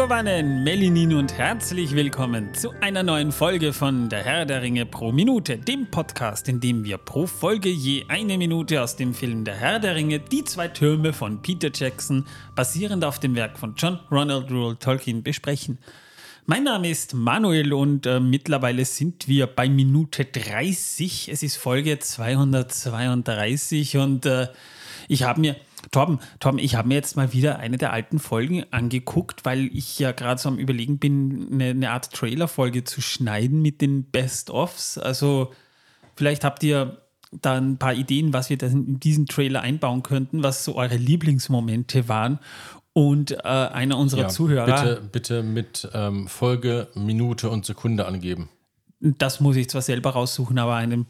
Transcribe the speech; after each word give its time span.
Megowannen, 0.00 0.64
Melinin 0.64 1.14
und 1.14 1.36
herzlich 1.36 1.94
willkommen 1.94 2.54
zu 2.54 2.70
einer 2.80 3.02
neuen 3.02 3.32
Folge 3.32 3.74
von 3.74 4.08
Der 4.08 4.24
Herr 4.24 4.46
der 4.46 4.62
Ringe 4.62 4.86
pro 4.86 5.12
Minute, 5.12 5.58
dem 5.58 5.90
Podcast, 5.90 6.48
in 6.48 6.58
dem 6.58 6.84
wir 6.84 6.96
pro 6.96 7.26
Folge 7.26 7.68
je 7.68 8.06
eine 8.08 8.38
Minute 8.38 8.80
aus 8.80 8.96
dem 8.96 9.12
Film 9.12 9.44
Der 9.44 9.56
Herr 9.56 9.78
der 9.78 9.96
Ringe, 9.96 10.18
die 10.18 10.42
zwei 10.44 10.68
Türme 10.68 11.12
von 11.12 11.42
Peter 11.42 11.68
Jackson, 11.70 12.24
basierend 12.56 13.04
auf 13.04 13.18
dem 13.18 13.34
Werk 13.34 13.58
von 13.58 13.74
John 13.76 14.00
Ronald 14.10 14.50
Reuel 14.50 14.76
Tolkien, 14.76 15.22
besprechen. 15.22 15.76
Mein 16.46 16.64
Name 16.64 16.88
ist 16.88 17.12
Manuel 17.12 17.74
und 17.74 18.06
äh, 18.06 18.20
mittlerweile 18.20 18.86
sind 18.86 19.28
wir 19.28 19.48
bei 19.48 19.68
Minute 19.68 20.24
30. 20.24 21.28
Es 21.28 21.42
ist 21.42 21.56
Folge 21.56 21.98
232 21.98 23.98
und 23.98 24.24
äh, 24.24 24.48
ich 25.08 25.24
habe 25.24 25.42
mir 25.42 25.56
Torben, 25.90 26.20
Torben, 26.38 26.58
ich 26.58 26.74
habe 26.74 26.88
mir 26.88 26.94
jetzt 26.94 27.16
mal 27.16 27.32
wieder 27.32 27.58
eine 27.58 27.76
der 27.76 27.92
alten 27.92 28.18
Folgen 28.18 28.64
angeguckt, 28.70 29.44
weil 29.44 29.66
ich 29.76 29.98
ja 29.98 30.12
gerade 30.12 30.40
so 30.40 30.48
am 30.48 30.58
Überlegen 30.58 30.98
bin, 30.98 31.48
eine, 31.52 31.70
eine 31.70 31.90
Art 31.90 32.12
Trailer-Folge 32.12 32.84
zu 32.84 33.00
schneiden 33.00 33.62
mit 33.62 33.80
den 33.80 34.04
Best-ofs. 34.04 34.98
Also 34.98 35.52
vielleicht 36.16 36.44
habt 36.44 36.62
ihr 36.62 37.02
da 37.32 37.56
ein 37.56 37.78
paar 37.78 37.94
Ideen, 37.94 38.32
was 38.32 38.50
wir 38.50 38.60
in 38.62 39.00
diesen 39.00 39.26
Trailer 39.26 39.62
einbauen 39.62 40.02
könnten, 40.02 40.42
was 40.42 40.64
so 40.64 40.74
eure 40.76 40.96
Lieblingsmomente 40.96 42.08
waren. 42.08 42.38
Und 42.92 43.30
äh, 43.30 43.38
einer 43.44 43.98
unserer 43.98 44.22
Ja, 44.22 44.28
Zuhörer. 44.28 44.66
Bitte, 44.66 45.02
bitte 45.12 45.42
mit 45.42 45.88
ähm, 45.94 46.26
Folge, 46.26 46.88
Minute 46.94 47.48
und 47.48 47.64
Sekunde 47.64 48.06
angeben. 48.06 48.48
Das 48.98 49.40
muss 49.40 49.56
ich 49.56 49.70
zwar 49.70 49.82
selber 49.82 50.10
raussuchen, 50.10 50.58
aber 50.58 50.74
einen, 50.74 51.06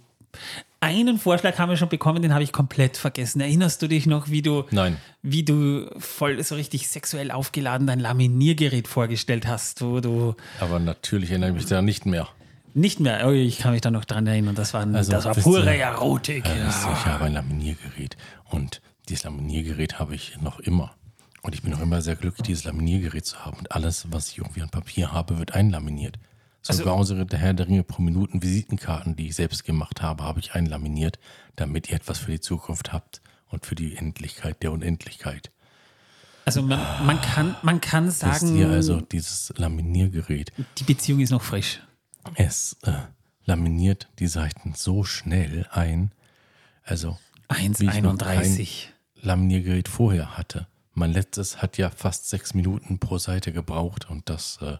einen 0.80 1.18
Vorschlag 1.18 1.58
haben 1.58 1.68
wir 1.70 1.76
schon 1.76 1.88
bekommen, 1.90 2.22
den 2.22 2.32
habe 2.32 2.42
ich 2.42 2.52
komplett 2.52 2.96
vergessen. 2.96 3.40
Erinnerst 3.40 3.82
du 3.82 3.86
dich 3.88 4.06
noch, 4.06 4.30
wie 4.30 4.42
du, 4.42 4.64
Nein. 4.70 4.96
wie 5.22 5.42
du 5.42 5.90
voll 5.98 6.42
so 6.42 6.54
richtig 6.54 6.88
sexuell 6.88 7.30
aufgeladen 7.30 7.86
dein 7.86 8.00
Laminiergerät 8.00 8.88
vorgestellt 8.88 9.46
hast? 9.46 9.80
Du, 9.80 10.00
du 10.00 10.34
Aber 10.58 10.78
natürlich 10.78 11.30
erinnere 11.30 11.50
ich 11.50 11.56
mich 11.56 11.66
da 11.66 11.82
nicht 11.82 12.06
mehr. 12.06 12.28
nicht 12.72 12.98
mehr, 13.00 13.26
oh, 13.26 13.30
ich 13.30 13.58
kann 13.58 13.72
mich 13.72 13.82
da 13.82 13.90
noch 13.90 14.04
dran 14.06 14.26
erinnern, 14.26 14.54
das 14.54 14.72
war, 14.74 14.86
Also, 14.94 15.12
das 15.12 15.24
war 15.26 15.34
pure 15.34 15.64
ihr- 15.74 15.82
Erotik. 15.82 16.46
Äh, 16.46 16.58
ja. 16.58 16.64
ihr, 16.64 16.68
Ich 16.68 17.06
habe 17.06 17.24
ein 17.26 17.34
Laminiergerät 17.34 18.16
und 18.50 18.80
dieses 19.08 19.24
Laminiergerät 19.24 19.98
habe 19.98 20.14
ich 20.14 20.40
noch 20.40 20.60
immer. 20.60 20.94
Und 21.42 21.54
ich 21.54 21.62
bin 21.62 21.72
noch 21.72 21.80
immer 21.80 22.00
sehr 22.02 22.16
glücklich, 22.16 22.46
dieses 22.46 22.64
Laminiergerät 22.64 23.24
zu 23.24 23.44
haben. 23.44 23.58
Und 23.58 23.72
alles, 23.72 24.06
was 24.12 24.28
ich 24.28 24.38
irgendwie 24.38 24.60
an 24.62 24.68
Papier 24.68 25.10
habe, 25.12 25.38
wird 25.38 25.52
einlaminiert. 25.54 26.18
Sogar 26.62 26.96
unsere 26.96 27.24
Der 27.24 27.38
Herr 27.38 27.54
der 27.54 27.68
Ringe 27.68 27.82
pro 27.82 28.02
Minuten 28.02 28.42
Visitenkarten, 28.42 29.16
die 29.16 29.28
ich 29.28 29.34
selbst 29.34 29.64
gemacht 29.64 30.02
habe, 30.02 30.24
habe 30.24 30.40
ich 30.40 30.52
einlaminiert, 30.52 31.18
damit 31.56 31.88
ihr 31.88 31.96
etwas 31.96 32.18
für 32.18 32.32
die 32.32 32.40
Zukunft 32.40 32.92
habt 32.92 33.22
und 33.48 33.66
für 33.66 33.74
die 33.74 33.96
Endlichkeit 33.96 34.62
der 34.62 34.72
Unendlichkeit. 34.72 35.50
Also 36.44 36.62
man, 36.62 36.80
man, 37.06 37.20
kann, 37.20 37.56
man 37.62 37.80
kann 37.80 38.10
sagen, 38.10 38.56
ihr 38.56 38.68
also, 38.68 39.00
dieses 39.00 39.52
Laminiergerät, 39.56 40.52
die 40.78 40.84
Beziehung 40.84 41.20
ist 41.20 41.30
noch 41.30 41.42
frisch. 41.42 41.80
es 42.34 42.76
äh, 42.82 42.92
laminiert 43.44 44.08
die 44.18 44.26
Seiten 44.26 44.74
so 44.74 45.04
schnell 45.04 45.66
ein. 45.70 46.12
Also, 46.82 47.18
wie 47.48 47.86
ich 47.86 48.02
noch 48.02 48.18
kein 48.18 48.44
1,31. 48.44 48.86
Laminiergerät 49.22 49.88
vorher 49.88 50.36
hatte. 50.36 50.66
Mein 50.94 51.12
letztes 51.12 51.62
hat 51.62 51.78
ja 51.78 51.90
fast 51.90 52.28
sechs 52.28 52.54
Minuten 52.54 52.98
pro 52.98 53.18
Seite 53.18 53.52
gebraucht 53.52 54.10
und 54.10 54.28
das, 54.28 54.58
äh, 54.60 54.76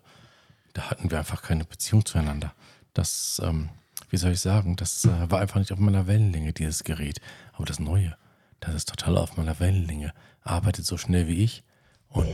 da 0.81 0.91
hatten 0.91 1.11
wir 1.11 1.19
einfach 1.19 1.43
keine 1.43 1.65
Beziehung 1.65 2.07
zueinander. 2.07 2.55
Das, 2.95 3.41
ähm, 3.45 3.69
wie 4.09 4.17
soll 4.17 4.33
ich 4.33 4.41
sagen, 4.41 4.77
das 4.77 5.05
äh, 5.05 5.31
war 5.31 5.41
einfach 5.41 5.61
nicht 5.61 5.73
auf 5.73 5.79
meiner 5.79 6.07
Wellenlänge, 6.07 6.55
dieses 6.55 6.85
Gerät. 6.85 7.21
Aber 7.53 7.67
das 7.67 7.79
Neue, 7.79 8.17
das 8.61 8.75
ist 8.75 8.89
total 8.89 9.19
auf 9.19 9.37
meiner 9.37 9.61
Wellenlänge, 9.61 10.15
arbeitet 10.43 10.87
so 10.87 10.97
schnell 10.97 11.29
wie 11.29 11.45
ich 11.45 11.65
und 12.09 12.27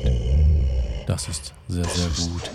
das 1.06 1.28
ist 1.28 1.54
sehr, 1.66 1.84
sehr 1.84 2.08
gut. 2.08 2.50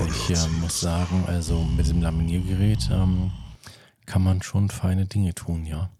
Und 0.00 0.10
ich 0.10 0.30
äh, 0.30 0.48
muss 0.60 0.80
sagen, 0.80 1.24
also 1.28 1.62
mit 1.62 1.88
dem 1.88 2.02
Laminiergerät 2.02 2.90
ähm, 2.90 3.30
kann 4.04 4.22
man 4.22 4.42
schon 4.42 4.68
feine 4.68 5.06
Dinge 5.06 5.32
tun, 5.34 5.64
ja. 5.64 5.90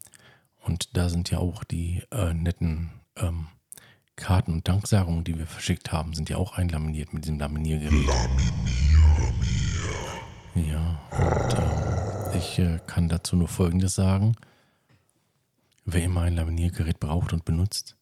Und 0.64 0.96
da 0.96 1.08
sind 1.08 1.30
ja 1.30 1.38
auch 1.38 1.62
die 1.62 2.02
äh, 2.10 2.34
netten 2.34 2.90
ähm, 3.16 3.46
Karten 4.22 4.52
und 4.52 4.68
Danksagungen, 4.68 5.24
die 5.24 5.36
wir 5.36 5.46
verschickt 5.46 5.90
haben, 5.92 6.14
sind 6.14 6.28
ja 6.30 6.36
auch 6.36 6.56
einlaminiert 6.56 7.12
mit 7.12 7.24
diesem 7.24 7.38
Laminiergerät. 7.40 8.06
Ja, 10.54 11.00
und 11.10 11.54
ähm, 11.58 12.38
ich 12.38 12.58
äh, 12.58 12.78
kann 12.86 13.08
dazu 13.08 13.36
nur 13.36 13.48
Folgendes 13.48 13.94
sagen. 13.94 14.36
Wer 15.84 16.04
immer 16.04 16.22
ein 16.22 16.36
Laminiergerät 16.36 17.00
braucht 17.00 17.32
und 17.32 17.44
benutzt, 17.44 17.96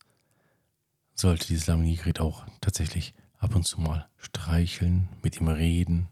sollte 1.14 1.46
dieses 1.46 1.66
Laminiergerät 1.66 2.20
auch 2.20 2.44
tatsächlich 2.60 3.14
ab 3.38 3.54
und 3.54 3.66
zu 3.66 3.80
mal 3.80 4.06
streicheln, 4.18 5.08
mit 5.22 5.40
ihm 5.40 5.48
reden. 5.48 6.08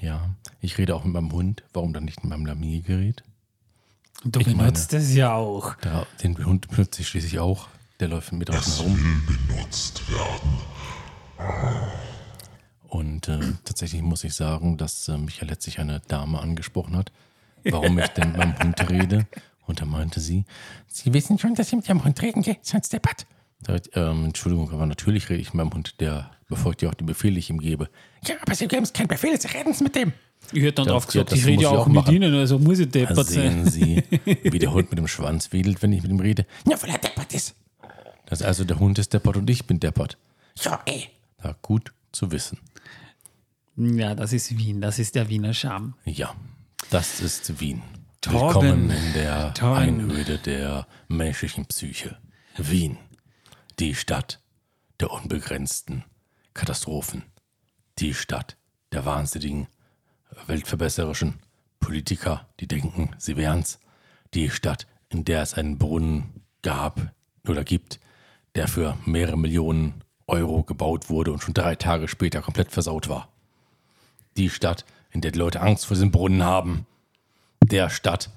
Ja, 0.00 0.34
ich 0.60 0.78
rede 0.78 0.96
auch 0.96 1.04
mit 1.04 1.12
meinem 1.12 1.30
Hund. 1.30 1.62
Warum 1.72 1.92
dann 1.92 2.04
nicht 2.04 2.24
mit 2.24 2.30
meinem 2.30 2.46
Laminiergerät? 2.46 3.22
Du 4.24 4.40
Ich 4.40 4.46
meine- 4.48 4.58
benutzt 4.58 4.92
es 4.92 5.14
ja 5.14 5.34
auch. 5.34 5.76
Da, 5.76 6.06
den 6.22 6.44
Hund 6.44 6.68
benutze 6.68 7.02
ich 7.02 7.08
schließlich 7.08 7.38
auch. 7.38 7.68
Der 8.00 8.08
läuft 8.08 8.32
mit 8.32 8.48
draußen 8.48 8.86
herum. 8.86 9.22
benutzt 9.46 10.02
werden. 10.10 10.58
Und 12.88 13.28
äh, 13.28 13.38
tatsächlich 13.64 14.00
muss 14.02 14.24
ich 14.24 14.34
sagen, 14.34 14.76
dass 14.78 15.06
äh, 15.08 15.18
mich 15.18 15.40
ja 15.40 15.46
letztlich 15.46 15.78
eine 15.78 16.00
Dame 16.08 16.40
angesprochen 16.40 16.96
hat, 16.96 17.12
warum 17.64 17.98
ich 17.98 18.08
denn 18.08 18.28
mit 18.28 18.38
meinem 18.38 18.58
Hund 18.58 18.90
rede. 18.90 19.26
Und 19.66 19.80
da 19.80 19.84
meinte 19.84 20.18
sie, 20.20 20.44
Sie 20.88 21.12
wissen 21.12 21.38
schon, 21.38 21.54
dass 21.54 21.68
ich 21.68 21.74
mit 21.74 21.88
Ihrem 21.88 22.02
Hund 22.02 22.20
reden 22.22 22.42
gehe, 22.42 22.56
sonst 22.62 22.92
deppert. 22.92 23.26
Da, 23.62 23.76
ähm, 23.94 24.24
Entschuldigung, 24.24 24.70
aber 24.70 24.86
natürlich 24.86 25.28
rede 25.28 25.42
ich 25.42 25.48
mit 25.48 25.56
meinem 25.62 25.74
Hund, 25.74 26.00
der 26.00 26.30
befolgt 26.48 26.80
ja 26.82 26.88
auch 26.88 26.94
die 26.94 27.04
Befehle, 27.04 27.34
die 27.34 27.40
ich 27.40 27.50
ihm 27.50 27.60
gebe. 27.60 27.90
Ja, 28.24 28.36
aber 28.40 28.54
Sie 28.54 28.66
geben 28.66 28.82
es 28.82 28.92
keinen 28.94 29.08
Befehl, 29.08 29.38
Sie 29.38 29.48
reden 29.48 29.72
es 29.72 29.80
mit 29.80 29.94
dem. 29.94 30.14
Ich 30.52 30.62
hätte 30.62 30.72
dann 30.72 30.86
drauf 30.86 31.06
gesagt, 31.06 31.32
ich 31.32 31.44
rede 31.44 31.64
ja 31.64 31.68
auch 31.68 31.80
auch 31.80 31.86
mit 31.86 31.96
machen. 31.96 32.14
Ihnen, 32.14 32.34
also 32.34 32.58
muss 32.58 32.78
ich 32.78 32.90
Da 32.90 33.00
deppert 33.00 33.26
sehen 33.26 33.64
sein. 33.64 33.70
Sie, 33.70 34.02
wie 34.42 34.58
der 34.58 34.72
Hund 34.72 34.90
mit 34.90 34.98
dem 34.98 35.06
Schwanz 35.06 35.52
wedelt, 35.52 35.82
wenn 35.82 35.92
ich 35.92 36.02
mit 36.02 36.10
ihm 36.10 36.18
rede. 36.18 36.46
Ja, 36.66 36.80
weil 36.82 36.90
er 36.90 36.98
deppert 36.98 37.34
ist. 37.34 37.54
Das 38.30 38.42
also 38.42 38.64
der 38.64 38.78
Hund 38.78 38.98
ist 39.00 39.12
deppert 39.12 39.36
und 39.36 39.50
ich 39.50 39.66
bin 39.66 39.80
deppert. 39.80 40.16
Ja, 40.62 40.80
ey. 40.86 41.10
Ja, 41.42 41.56
gut 41.62 41.92
zu 42.12 42.30
wissen. 42.30 42.58
Ja, 43.76 44.14
das 44.14 44.32
ist 44.32 44.56
Wien, 44.56 44.80
das 44.80 45.00
ist 45.00 45.16
der 45.16 45.28
Wiener 45.28 45.52
Charme. 45.52 45.94
Ja, 46.04 46.34
das 46.90 47.20
ist 47.20 47.60
Wien. 47.60 47.82
Torben. 48.20 48.40
Willkommen 48.40 48.90
in 48.90 49.12
der 49.14 49.52
Torben. 49.54 50.00
Einöde 50.00 50.38
der 50.38 50.86
menschlichen 51.08 51.66
Psyche. 51.66 52.18
Wien, 52.56 52.98
die 53.80 53.96
Stadt 53.96 54.40
der 55.00 55.10
unbegrenzten 55.10 56.04
Katastrophen. 56.54 57.24
Die 57.98 58.14
Stadt 58.14 58.56
der 58.92 59.04
wahnsinnigen, 59.06 59.66
weltverbesserischen 60.46 61.40
Politiker, 61.80 62.46
die 62.60 62.68
denken, 62.68 63.10
sie 63.18 63.36
wären's. 63.36 63.80
Die 64.34 64.50
Stadt, 64.50 64.86
in 65.08 65.24
der 65.24 65.42
es 65.42 65.54
einen 65.54 65.78
Brunnen 65.78 66.44
gab 66.62 67.12
oder 67.48 67.64
gibt, 67.64 67.98
der 68.54 68.68
für 68.68 68.96
mehrere 69.04 69.38
Millionen 69.38 70.02
Euro 70.26 70.62
gebaut 70.62 71.10
wurde 71.10 71.32
und 71.32 71.42
schon 71.42 71.54
drei 71.54 71.74
Tage 71.74 72.08
später 72.08 72.40
komplett 72.40 72.70
versaut 72.70 73.08
war 73.08 73.28
die 74.36 74.50
Stadt, 74.50 74.84
in 75.12 75.20
der 75.20 75.30
die 75.32 75.38
Leute 75.38 75.60
Angst 75.60 75.86
vor 75.86 75.94
diesem 75.94 76.10
Brunnen 76.10 76.42
haben. 76.42 76.86
Der 77.62 77.90
Stadt, 77.90 78.30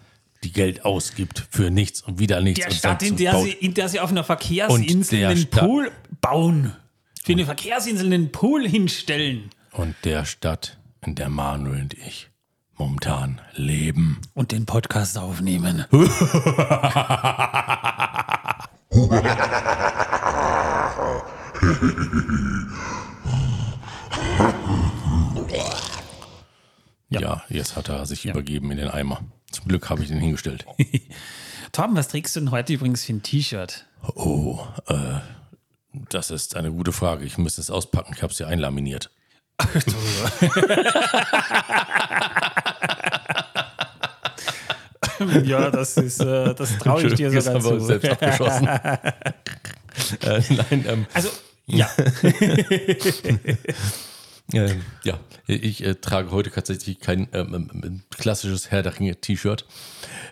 die 0.43 0.51
Geld 0.51 0.85
ausgibt 0.85 1.47
für 1.49 1.71
nichts 1.71 2.01
und 2.01 2.19
wieder 2.19 2.41
nichts. 2.41 2.59
Der 2.59 2.69
und 2.69 2.75
Stadt, 2.75 3.01
in 3.03 3.15
der, 3.15 3.39
sie, 3.39 3.51
in 3.51 3.73
der 3.73 3.89
sie 3.89 3.99
auf 3.99 4.11
einer 4.11 4.23
Verkehrsinsel 4.23 5.25
einen 5.25 5.37
Stadt- 5.37 5.63
Pool 5.65 5.91
bauen. 6.21 6.75
Für 7.23 7.31
eine 7.31 7.45
Verkehrsinsel 7.45 8.07
einen 8.07 8.31
Pool 8.31 8.67
hinstellen. 8.67 9.49
Und 9.71 9.95
der 10.03 10.25
Stadt, 10.25 10.77
in 11.05 11.15
der 11.15 11.29
Manuel 11.29 11.81
und 11.83 11.93
ich 11.93 12.29
momentan 12.75 13.39
leben. 13.53 14.19
Und 14.33 14.51
den 14.51 14.65
Podcast 14.65 15.17
aufnehmen. 15.17 15.85
Ja, 27.09 27.43
jetzt 27.49 27.75
hat 27.75 27.89
er 27.89 28.05
sich 28.05 28.25
übergeben 28.25 28.71
in 28.71 28.77
den 28.77 28.89
Eimer. 28.89 29.21
Zum 29.51 29.67
Glück 29.67 29.89
habe 29.89 30.01
ich 30.01 30.07
den 30.09 30.19
hingestellt. 30.19 30.65
Torben, 31.71 31.95
was 31.95 32.07
trägst 32.07 32.35
du 32.35 32.39
denn 32.39 32.51
heute 32.51 32.73
übrigens 32.73 33.05
für 33.05 33.13
ein 33.13 33.23
T-Shirt? 33.23 33.85
Oh, 34.15 34.59
äh, 34.87 35.19
das 36.09 36.31
ist 36.31 36.55
eine 36.55 36.71
gute 36.71 36.91
Frage. 36.91 37.23
Ich 37.25 37.37
müsste 37.37 37.61
es 37.61 37.69
auspacken. 37.69 38.13
Ich 38.15 38.23
habe 38.23 38.33
es 38.33 38.39
ja 38.39 38.47
einlaminiert. 38.47 39.11
ja, 45.43 45.69
das 45.69 45.97
ist, 45.97 46.19
äh, 46.19 46.55
das 46.55 46.77
traue 46.79 47.03
ich 47.05 47.13
dir 47.13 47.29
sogar 47.41 47.61
zu. 47.61 47.79
selbst 47.79 48.09
abgeschossen. 48.09 48.67
äh, 50.21 50.41
nein, 50.49 50.85
ähm, 50.87 51.05
Also, 51.13 51.29
ja. 51.65 51.89
Ähm, 54.51 54.81
ja, 55.03 55.19
ich 55.47 55.83
äh, 55.83 55.95
trage 55.95 56.31
heute 56.31 56.51
tatsächlich 56.51 56.99
kein 56.99 57.27
ähm, 57.31 57.69
ähm, 57.73 58.01
klassisches 58.09 58.71
Herr 58.71 58.83
der 58.83 58.99
Ringe-T-Shirt, 58.99 59.65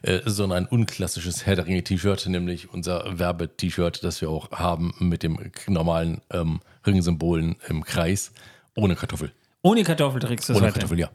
äh, 0.02 0.20
sondern 0.26 0.66
ein 0.66 0.70
unklassisches 0.70 1.46
Herr 1.46 1.56
der 1.56 1.66
Ringe-T-Shirt, 1.66 2.28
nämlich 2.28 2.72
unser 2.74 3.18
Werbe-T-Shirt, 3.18 4.04
das 4.04 4.22
wir 4.22 4.30
auch 4.30 4.52
haben 4.52 4.94
mit 5.00 5.24
dem 5.24 5.40
normalen 5.68 6.22
ähm, 6.32 6.60
Ringsymbolen 6.86 7.56
im 7.70 7.84
Kreis, 7.84 8.34
ohne 8.76 8.96
Kartoffel. 8.96 9.32
Ohne 9.62 9.84
Kartoffel 9.84 10.20
trägst 10.20 10.50
du 10.50 10.54
es 10.54 10.58
Ohne 10.58 10.68
heute. 10.68 10.80
Kartoffel, 10.80 11.00
ja. 11.00 11.10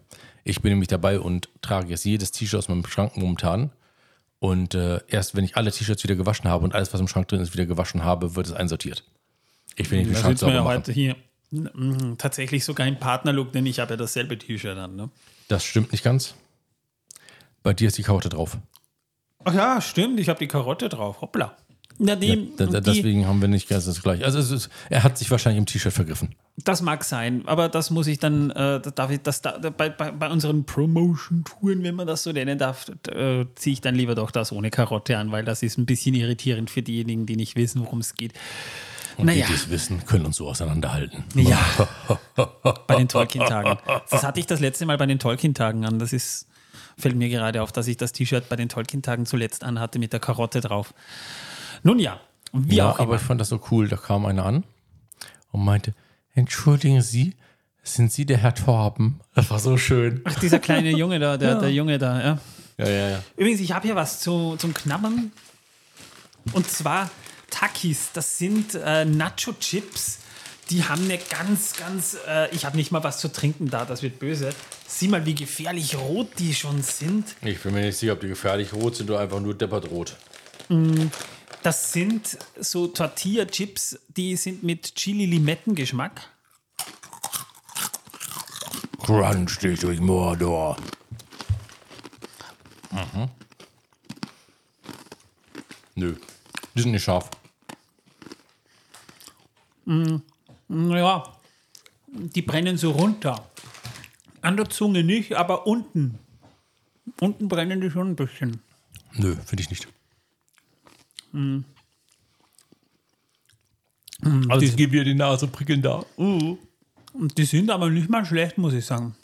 Ich 0.45 0.63
bin 0.63 0.71
nämlich 0.71 0.89
dabei 0.89 1.21
und 1.21 1.49
trage 1.61 1.89
jetzt 1.89 2.05
jedes 2.05 2.31
T-Shirt 2.31 2.59
aus 2.59 2.69
meinem 2.69 2.87
Schrank 2.87 3.17
momentan. 3.17 3.71
Und 4.39 4.75
äh, 4.75 5.01
erst 5.09 5.35
wenn 5.35 5.45
ich 5.45 5.57
alle 5.57 5.71
T-Shirts 5.71 6.03
wieder 6.05 6.15
gewaschen 6.15 6.49
habe 6.49 6.65
und 6.65 6.75
alles, 6.75 6.93
was 6.93 7.01
im 7.01 7.09
Schrank 7.09 7.29
drin 7.29 7.41
ist, 7.41 7.53
wieder 7.53 7.67
gewaschen 7.67 8.05
habe, 8.05 8.37
wird 8.37 8.47
es 8.47 8.53
einsortiert. 8.53 9.05
Ich 9.77 9.91
will 9.91 10.05
nicht 10.05 10.23
Da 10.23 10.29
wir 10.29 10.37
sauber 10.37 10.55
ja 10.55 10.65
heute 10.65 10.93
hier 10.93 11.17
mm, 11.51 12.15
tatsächlich 12.19 12.65
sogar 12.65 12.87
im 12.87 12.99
Partnerlook, 12.99 13.53
denn 13.53 13.67
ich 13.67 13.79
habe 13.79 13.93
ja 13.93 13.97
dasselbe 13.97 14.39
T-Shirt 14.39 14.77
an. 14.77 14.97
Ne? 14.97 15.11
Das 15.49 15.65
stimmt 15.65 15.93
nicht 15.93 16.03
ganz. 16.03 16.35
Bei 17.63 17.75
dir 17.75 17.89
ist 17.89 17.99
die 17.99 18.03
Karotte 18.03 18.29
drauf. 18.29 18.59
Ach 19.45 19.55
ja, 19.55 19.81
stimmt, 19.81 20.19
ich 20.19 20.29
habe 20.29 20.39
die 20.39 20.49
Karotte 20.49 20.89
drauf. 20.89 21.21
Hoppla. 21.21 21.57
Na, 21.99 22.15
die, 22.15 22.29
Ja, 22.29 22.37
da, 22.57 22.67
da, 22.67 22.81
die, 22.81 22.93
deswegen 22.93 23.27
haben 23.27 23.41
wir 23.41 23.49
nicht 23.49 23.69
ganz 23.69 23.87
das 23.87 24.03
gleiche. 24.03 24.25
Also 24.25 24.39
ist, 24.39 24.69
er 24.91 25.03
hat 25.03 25.17
sich 25.17 25.31
wahrscheinlich 25.31 25.59
im 25.59 25.67
T-Shirt 25.67 25.93
vergriffen. 25.93 26.35
das 26.57 26.83
mag 26.83 27.05
sein, 27.05 27.43
aber 27.47 27.69
das 27.69 27.91
muss 27.91 28.07
ich 28.07 28.19
dann, 28.19 28.51
äh, 28.51 28.81
darf 28.95 29.11
ich, 29.11 29.23
das, 29.23 29.41
da, 29.41 29.59
bei, 29.59 29.89
bei, 29.89 30.11
bei 30.11 30.29
unseren 30.29 30.65
Promotion-Touren, 30.65 31.83
wenn 31.83 31.95
man 31.95 32.07
das 32.07 32.23
so 32.23 32.33
nennen 32.33 32.59
darf, 32.59 32.91
äh, 33.09 33.47
ziehe 33.55 33.75
ich 33.75 33.81
dann 33.81 33.95
lieber 33.95 34.15
doch 34.15 34.31
das 34.31 34.53
ohne 34.53 34.71
Karotte 34.71 35.17
an, 35.17 35.33
weil 35.33 35.45
das 35.45 35.63
ist 35.63 35.79
ein 35.79 35.87
bisschen 35.87 36.15
irritierend 36.15 36.71
für 36.71 36.83
diejenigen, 36.83 37.25
die 37.25 37.37
nicht 37.37 37.57
wissen, 37.57 37.81
worum 37.81 38.01
es 38.01 38.15
geht. 38.15 38.35
Und 39.17 39.27
Naja. 39.27 39.47
die, 39.47 39.53
die 39.53 39.59
es 39.59 39.71
wissen, 39.71 40.05
können 40.05 40.27
uns 40.27 40.37
so 40.37 40.49
auseinanderhalten. 40.49 41.25
Ja, 41.35 41.59
bei 42.87 42.97
den 42.97 43.09
Tolkien-Tagen. 43.09 43.79
Das 44.11 44.23
hatte 44.25 44.41
ich 44.41 44.47
das 44.47 44.61
letzte 44.61 44.85
Mal 44.85 44.99
bei 44.99 45.07
den 45.07 45.19
Tolkien-Tagen 45.19 45.87
an. 45.87 45.99
Das 45.99 46.13
ist, 46.13 46.47
fällt 46.99 47.17
mir 47.17 47.29
gerade 47.29 47.63
auf, 47.63 47.73
dass 47.73 47.87
ich 47.87 47.97
das 47.97 48.13
T-Shirt 48.13 48.49
bei 48.49 48.57
den 48.57 48.69
Tolkien-Tagen 48.69 49.25
zuletzt 49.25 49.65
anhatte 49.65 49.99
mit 49.99 50.13
der 50.13 50.21
Karotte 50.21 50.61
drauf. 50.61 50.93
Nun 51.83 51.99
ja, 51.99 52.21
wie 52.53 52.77
ja, 52.77 52.91
auch 52.91 52.99
aber 52.99 53.05
immer. 53.05 53.15
ich 53.17 53.23
fand 53.23 53.41
das 53.41 53.49
so 53.49 53.61
cool. 53.71 53.89
Da 53.89 53.97
kam 53.97 54.27
einer 54.27 54.45
an 54.45 54.65
und 55.53 55.65
meinte: 55.65 55.95
Entschuldigen 56.35 57.01
Sie, 57.01 57.35
sind 57.83 58.13
Sie 58.13 58.27
der 58.27 58.39
Herr 58.39 58.55
Torben? 58.55 59.21
Das 59.35 59.51
war 59.51 59.59
so 59.59 59.79
schön. 59.79 60.21
Ach, 60.25 60.39
dieser 60.41 60.59
kleine 60.59 60.91
Junge 60.91 61.19
da, 61.19 61.37
der, 61.37 61.55
der 61.61 61.73
Junge 61.73 61.99
da, 61.99 62.21
ja. 62.23 62.39
Ja, 62.79 62.89
ja, 62.89 63.09
ja. 63.09 63.23
Übrigens, 63.37 63.61
ich 63.61 63.73
habe 63.73 63.87
hier 63.87 63.97
was 63.97 64.21
zu, 64.21 64.57
zum 64.57 64.75
Knabbern. 64.75 65.33
Und 66.53 66.69
zwar 66.69 67.11
Takis. 67.57 68.11
Das 68.13 68.37
sind 68.37 68.75
äh, 68.75 69.07
Nacho-Chips. 69.07 70.19
Die 70.69 70.85
haben 70.85 71.05
eine 71.05 71.17
ganz, 71.17 71.75
ganz. 71.75 72.19
Äh, 72.29 72.55
ich 72.55 72.67
habe 72.67 72.77
nicht 72.77 72.93
mal 72.93 73.03
was 73.03 73.19
zu 73.19 73.33
trinken 73.33 73.71
da, 73.71 73.87
das 73.87 74.03
wird 74.03 74.19
böse. 74.19 74.51
Sieh 74.87 75.09
mal, 75.09 75.25
wie 75.25 75.35
gefährlich 75.35 75.97
rot 75.97 76.29
die 76.39 76.55
schon 76.55 76.83
sind. 76.83 77.35
Ich 77.41 77.61
bin 77.61 77.73
mir 77.73 77.81
nicht 77.81 77.97
sicher, 77.97 78.13
ob 78.13 78.21
die 78.21 78.29
gefährlich 78.29 78.75
rot 78.75 78.97
sind 78.97 79.09
oder 79.09 79.21
einfach 79.21 79.41
nur 79.41 79.55
deppert 79.55 79.91
rot. 79.91 80.17
Das 81.63 81.93
sind 81.93 82.37
so 82.61 82.89
Tortilla-Chips, 82.89 84.01
die 84.09 84.37
sind 84.37 84.63
mit 84.63 84.95
Chili-Limetten-Geschmack. 84.95 86.29
Crunch 89.03 89.59
dich 89.61 89.81
durch 89.81 90.01
Mordor. 90.01 90.77
Mhm. 92.91 93.31
Nö, 95.95 96.17
die 96.75 96.83
sind 96.83 96.91
nicht 96.91 97.05
scharf. 97.05 97.31
Naja, 100.69 101.25
die 102.09 102.43
brennen 102.43 102.77
so 102.77 102.91
runter. 102.91 103.49
An 104.43 104.57
der 104.57 104.69
Zunge 104.69 105.03
nicht, 105.05 105.35
aber 105.35 105.67
unten. 105.67 106.19
Unten 107.21 107.49
brennen 107.49 107.81
die 107.81 107.91
schon 107.91 108.09
ein 108.11 108.17
bisschen. 108.17 108.61
Nö, 109.15 109.35
finde 109.45 109.63
ich 109.63 109.71
nicht. 109.71 109.89
Also 114.49 114.61
die- 114.61 114.67
ich 114.67 114.77
gebe 114.77 114.97
ihr 114.97 115.05
die 115.05 115.15
Nase 115.15 115.47
prickeln 115.47 115.83
da. 115.83 116.05
Und 116.17 116.59
die 117.39 117.45
sind 117.45 117.71
aber 117.71 117.91
nicht 117.91 118.09
mal 118.11 118.25
schlecht, 118.25 118.59
muss 118.59 118.75
ich 118.75 118.85
sagen. 118.85 119.15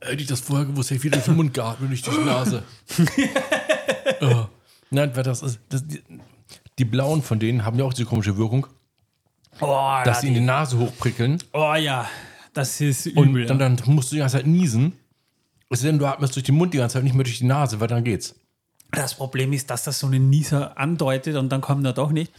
Hätte 0.00 0.22
ich 0.22 0.26
das 0.28 0.40
vorher 0.40 0.66
gewusst, 0.66 0.90
hätte 0.90 0.98
ich 0.98 1.04
wieder 1.04 1.16
durch 1.16 1.26
den 1.26 1.36
Mund 1.36 1.54
geatmet 1.54 1.90
durch 1.90 2.02
die 2.02 2.24
Nase. 2.24 2.64
oh. 4.20 4.46
Nein, 4.90 5.14
weil 5.14 5.22
das 5.22 5.42
ist. 5.42 5.60
Das, 5.68 5.86
die, 5.86 6.02
die 6.78 6.84
blauen 6.84 7.22
von 7.22 7.38
denen 7.38 7.64
haben 7.64 7.78
ja 7.78 7.84
auch 7.84 7.94
diese 7.94 8.04
komische 8.06 8.36
Wirkung, 8.36 8.66
Oh, 9.60 9.66
dass 10.04 10.18
ja, 10.18 10.20
sie 10.22 10.28
in 10.28 10.34
die 10.34 10.40
Nase 10.40 10.78
hochprickeln 10.78 11.38
oh 11.52 11.74
ja, 11.74 12.08
das 12.54 12.80
ist 12.80 13.06
und 13.08 13.30
übel. 13.30 13.46
dann, 13.46 13.58
dann 13.58 13.78
musst 13.86 14.10
du 14.10 14.16
die 14.16 14.20
ganze 14.20 14.38
Zeit 14.38 14.46
niesen. 14.46 14.94
Es 15.70 15.80
sei 15.80 15.88
denn, 15.88 15.98
du 15.98 16.06
atmest 16.06 16.34
durch 16.36 16.44
den 16.44 16.54
Mund 16.56 16.74
die 16.74 16.78
ganze 16.78 16.94
Zeit, 16.94 17.04
nicht 17.04 17.14
mehr 17.14 17.24
durch 17.24 17.38
die 17.38 17.44
Nase, 17.46 17.80
weil 17.80 17.88
dann 17.88 18.04
geht's. 18.04 18.34
das 18.90 19.14
Problem 19.14 19.52
ist, 19.54 19.70
dass 19.70 19.84
das 19.84 19.98
so 20.00 20.06
einen 20.06 20.28
Nieser 20.28 20.76
andeutet 20.78 21.36
und 21.36 21.48
dann 21.50 21.62
kommt 21.62 21.86
er 21.86 21.94
doch 21.94 22.10
nicht. 22.10 22.30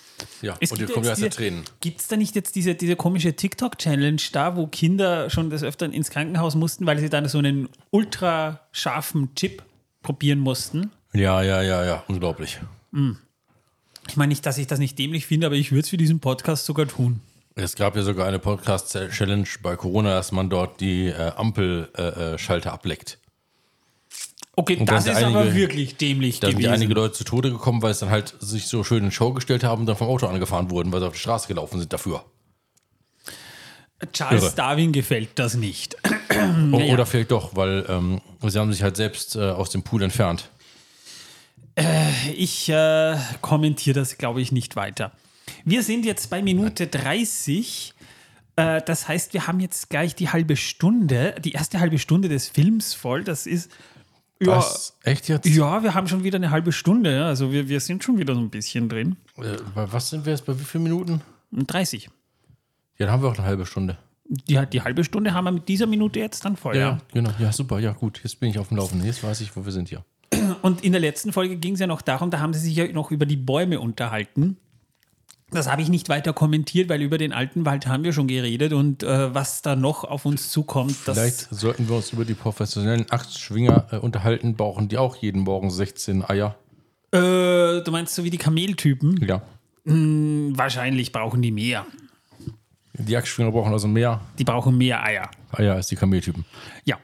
Ja, 0.43 0.55
Es 0.59 0.71
und 0.71 0.79
dir 0.81 0.87
kommen 0.87 1.05
jetzt 1.05 1.21
erst 1.21 1.37
Tränen. 1.37 1.63
Gibt 1.81 2.01
es 2.01 2.07
da 2.07 2.15
nicht 2.15 2.35
jetzt 2.35 2.55
diese, 2.55 2.75
diese 2.75 2.95
komische 2.95 3.33
TikTok-Challenge 3.35 4.21
da, 4.33 4.55
wo 4.55 4.67
Kinder 4.67 5.29
schon 5.31 5.49
des 5.49 5.63
Öfteren 5.63 5.93
ins 5.93 6.11
Krankenhaus 6.11 6.53
mussten, 6.55 6.85
weil 6.85 6.99
sie 6.99 7.09
dann 7.09 7.27
so 7.27 7.39
einen 7.39 7.69
ultra 7.89 8.59
scharfen 8.71 9.33
Chip 9.35 9.63
probieren 10.03 10.39
mussten? 10.39 10.91
Ja, 11.13 11.41
ja, 11.41 11.61
ja, 11.63 11.85
ja, 11.85 12.03
unglaublich. 12.07 12.59
Ich 14.09 14.17
meine 14.17 14.29
nicht, 14.29 14.45
dass 14.45 14.57
ich 14.57 14.67
das 14.67 14.79
nicht 14.79 14.97
dämlich 14.99 15.25
finde, 15.25 15.47
aber 15.47 15.55
ich 15.55 15.71
würde 15.71 15.81
es 15.81 15.89
für 15.89 15.97
diesen 15.97 16.19
Podcast 16.19 16.65
sogar 16.65 16.87
tun. 16.87 17.21
Es 17.55 17.75
gab 17.75 17.95
ja 17.95 18.01
sogar 18.03 18.27
eine 18.27 18.39
Podcast-Challenge 18.39 19.47
bei 19.61 19.75
Corona, 19.75 20.15
dass 20.15 20.31
man 20.31 20.49
dort 20.49 20.81
die 20.81 21.07
äh, 21.07 21.31
Ampelschalter 21.35 22.33
äh, 22.33 22.37
Schalter 22.37 22.73
ableckt. 22.73 23.19
Okay, 24.55 24.77
Und 24.77 24.87
da 24.87 24.95
das 24.95 25.05
sind 25.05 25.13
ist 25.17 25.23
aber 25.23 25.39
einige- 25.41 25.55
wirklich 25.55 25.97
dämlich 25.97 26.39
Da 26.39 26.47
sind 26.47 26.57
gewesen. 26.57 26.73
einige 26.73 26.93
Leute 26.93 27.13
zu 27.13 27.23
Tode 27.23 27.51
gekommen, 27.51 27.81
weil 27.81 27.91
es 27.91 27.99
dann 27.99 28.09
halt 28.09 28.35
sich 28.39 28.67
so 28.67 28.83
schön 28.83 29.03
in 29.03 29.11
Show 29.11 29.33
gestellt 29.33 29.63
haben 29.63 29.81
und 29.81 29.85
dann 29.87 29.95
vom 29.97 30.07
Auto 30.07 30.27
angefahren 30.27 30.69
wurden, 30.69 30.91
weil 30.91 30.99
sie 30.99 31.07
auf 31.07 31.13
die 31.13 31.19
Straße 31.19 31.47
gelaufen 31.47 31.79
sind 31.79 31.91
dafür. 31.93 32.23
Charles 34.11 34.43
Irre. 34.43 34.53
Darwin 34.55 34.91
gefällt 34.91 35.29
das 35.35 35.55
nicht. 35.55 35.95
O- 36.05 36.33
Ja, 36.33 36.79
ja. 36.85 36.93
Oder 36.93 37.05
vielleicht 37.05 37.31
doch, 37.31 37.55
weil 37.55 37.85
ähm, 37.87 38.21
sie 38.45 38.59
haben 38.59 38.71
sich 38.73 38.83
halt 38.83 38.97
selbst 38.97 39.35
äh, 39.35 39.39
aus 39.51 39.69
dem 39.69 39.83
Pool 39.83 40.03
entfernt. 40.03 40.49
Ich 42.35 42.69
äh, 42.69 43.17
kommentiere 43.41 43.99
das, 43.99 44.17
glaube 44.17 44.41
ich, 44.41 44.51
nicht 44.51 44.75
weiter. 44.75 45.11
Wir 45.65 45.83
sind 45.83 46.05
jetzt 46.05 46.29
bei 46.29 46.41
Minute 46.41 46.87
30. 46.87 47.93
Äh, 48.55 48.81
das 48.85 49.07
heißt, 49.07 49.33
wir 49.33 49.47
haben 49.47 49.59
jetzt 49.59 49.89
gleich 49.89 50.15
die 50.15 50.29
halbe 50.29 50.55
Stunde, 50.55 51.35
die 51.43 51.53
erste 51.53 51.79
halbe 51.79 51.97
Stunde 51.97 52.29
des 52.29 52.47
Films 52.47 52.93
voll. 52.93 53.23
Das 53.23 53.47
ist. 53.47 53.71
Ja, 54.41 54.57
Was? 54.57 54.97
Echt 55.03 55.29
jetzt? 55.29 55.47
ja, 55.47 55.83
wir 55.83 55.93
haben 55.93 56.07
schon 56.07 56.23
wieder 56.23 56.35
eine 56.35 56.51
halbe 56.51 56.71
Stunde. 56.71 57.15
ja. 57.15 57.27
Also 57.27 57.51
wir, 57.51 57.69
wir 57.69 57.79
sind 57.79 58.03
schon 58.03 58.17
wieder 58.17 58.35
so 58.35 58.41
ein 58.41 58.49
bisschen 58.49 58.89
drin. 58.89 59.15
Äh, 59.37 59.57
bei 59.73 59.91
was 59.91 60.09
sind 60.09 60.25
wir 60.25 60.33
jetzt? 60.33 60.45
Bei 60.45 60.59
wie 60.59 60.63
vielen 60.63 60.83
Minuten? 60.83 61.21
30. 61.51 62.05
Ja, 62.97 63.05
dann 63.05 63.11
haben 63.11 63.23
wir 63.23 63.29
auch 63.29 63.37
eine 63.37 63.47
halbe 63.47 63.65
Stunde. 63.65 63.97
Die, 64.25 64.59
die 64.67 64.81
halbe 64.81 65.03
Stunde 65.03 65.33
haben 65.33 65.45
wir 65.45 65.51
mit 65.51 65.67
dieser 65.67 65.85
Minute 65.85 66.19
jetzt 66.19 66.45
dann 66.45 66.55
voll. 66.55 66.77
Ja. 66.77 66.99
genau. 67.13 67.31
Ja, 67.39 67.51
super. 67.51 67.79
Ja, 67.79 67.91
gut. 67.93 68.21
Jetzt 68.23 68.39
bin 68.39 68.49
ich 68.49 68.59
auf 68.59 68.69
dem 68.69 68.77
Laufenden. 68.77 69.05
Jetzt 69.05 69.23
weiß 69.23 69.41
ich, 69.41 69.55
wo 69.55 69.65
wir 69.65 69.71
sind 69.71 69.89
hier. 69.89 70.03
Und 70.63 70.81
in 70.81 70.93
der 70.93 71.01
letzten 71.01 71.33
Folge 71.33 71.57
ging 71.57 71.73
es 71.73 71.81
ja 71.81 71.87
noch 71.87 72.01
darum, 72.01 72.31
da 72.31 72.39
haben 72.39 72.53
sie 72.53 72.61
sich 72.61 72.75
ja 72.77 72.87
noch 72.87 73.11
über 73.11 73.25
die 73.25 73.35
Bäume 73.35 73.81
unterhalten. 73.81 74.55
Das 75.51 75.69
habe 75.69 75.81
ich 75.81 75.89
nicht 75.89 76.07
weiter 76.07 76.31
kommentiert, 76.31 76.87
weil 76.87 77.01
über 77.01 77.17
den 77.17 77.33
alten 77.33 77.65
Wald 77.65 77.85
haben 77.85 78.05
wir 78.05 78.13
schon 78.13 78.27
geredet 78.27 78.71
und 78.71 79.03
äh, 79.03 79.35
was 79.35 79.61
da 79.61 79.75
noch 79.75 80.05
auf 80.05 80.23
uns 80.25 80.49
zukommt, 80.51 80.95
das 81.05 81.17
Vielleicht 81.17 81.47
sollten 81.51 81.89
wir 81.89 81.97
uns 81.97 82.13
über 82.13 82.23
die 82.23 82.33
professionellen 82.33 83.11
Axtschwinger 83.11 83.87
äh, 83.91 83.97
unterhalten. 83.97 84.55
Brauchen 84.55 84.87
die 84.87 84.97
auch 84.97 85.17
jeden 85.17 85.41
Morgen 85.41 85.69
16 85.69 86.23
Eier? 86.23 86.55
äh, 87.11 87.17
du 87.17 87.91
meinst 87.91 88.15
so 88.15 88.23
wie 88.23 88.29
die 88.29 88.37
Kameltypen? 88.37 89.21
Ja. 89.27 89.41
Wahrscheinlich 89.83 91.11
brauchen 91.11 91.41
die 91.41 91.51
mehr. 91.51 91.85
Die 92.93 93.17
Axtschwinger 93.17 93.51
brauchen 93.51 93.73
also 93.73 93.89
mehr 93.89 94.21
Die 94.39 94.45
brauchen 94.45 94.77
mehr 94.77 95.03
Eier. 95.03 95.29
Eier 95.51 95.75
als 95.75 95.87
die 95.87 95.97
Kameltypen. 95.97 96.45
Ja. 96.85 96.97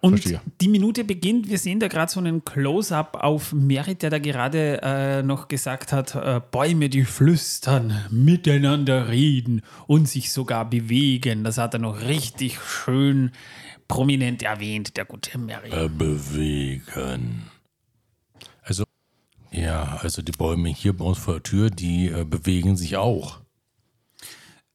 Und 0.00 0.20
Verstehe. 0.20 0.40
die 0.60 0.68
Minute 0.68 1.04
beginnt, 1.04 1.48
wir 1.48 1.58
sehen 1.58 1.80
da 1.80 1.88
gerade 1.88 2.10
so 2.10 2.20
einen 2.20 2.44
Close-up 2.44 3.16
auf 3.20 3.52
Merit, 3.52 4.02
der 4.02 4.10
da 4.10 4.18
gerade 4.18 4.80
äh, 4.82 5.22
noch 5.22 5.48
gesagt 5.48 5.92
hat, 5.92 6.14
äh, 6.14 6.40
Bäume, 6.50 6.88
die 6.88 7.04
flüstern, 7.04 8.04
miteinander 8.10 9.08
reden 9.08 9.62
und 9.86 10.08
sich 10.08 10.32
sogar 10.32 10.68
bewegen. 10.68 11.44
Das 11.44 11.58
hat 11.58 11.74
er 11.74 11.80
noch 11.80 12.02
richtig 12.02 12.58
schön 12.60 13.32
prominent 13.88 14.42
erwähnt, 14.42 14.96
der 14.96 15.04
gute 15.04 15.38
Merit. 15.38 15.72
Äh, 15.72 15.88
bewegen. 15.88 17.50
Also, 18.62 18.84
ja, 19.50 19.98
also 20.02 20.22
die 20.22 20.32
Bäume 20.32 20.68
hier 20.68 20.96
bei 20.96 21.04
uns 21.04 21.18
vor 21.18 21.34
der 21.34 21.42
Tür, 21.42 21.70
die 21.70 22.08
äh, 22.08 22.24
bewegen 22.24 22.76
sich 22.76 22.96
auch. 22.96 23.40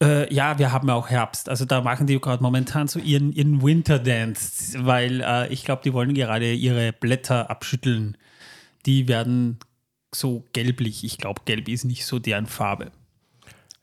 Äh, 0.03 0.33
ja, 0.33 0.57
wir 0.60 0.72
haben 0.72 0.88
ja 0.88 0.93
auch 0.95 1.10
Herbst. 1.10 1.50
Also 1.50 1.65
da 1.65 1.81
machen 1.81 2.07
die 2.07 2.19
gerade 2.19 2.41
momentan 2.43 2.88
so 2.88 3.00
ihren, 3.00 3.31
ihren 3.31 3.62
Winter 3.62 4.00
Dance, 4.00 4.86
weil 4.86 5.22
äh, 5.22 5.51
ich 5.53 5.63
glaube, 5.63 5.81
die 5.83 5.93
wollen 5.93 6.13
gerade 6.13 6.51
ihre 6.53 6.93
Blätter 6.93 7.50
abschütteln. 7.50 8.17
Die 8.86 9.07
werden 9.07 9.60
so 10.13 10.43
gelblich. 10.53 11.03
Ich 11.03 11.17
glaube, 11.17 11.41
gelb 11.45 11.67
ist 11.69 11.86
nicht 11.86 12.05
so 12.05 12.19
deren 12.19 12.45
Farbe. 12.48 12.91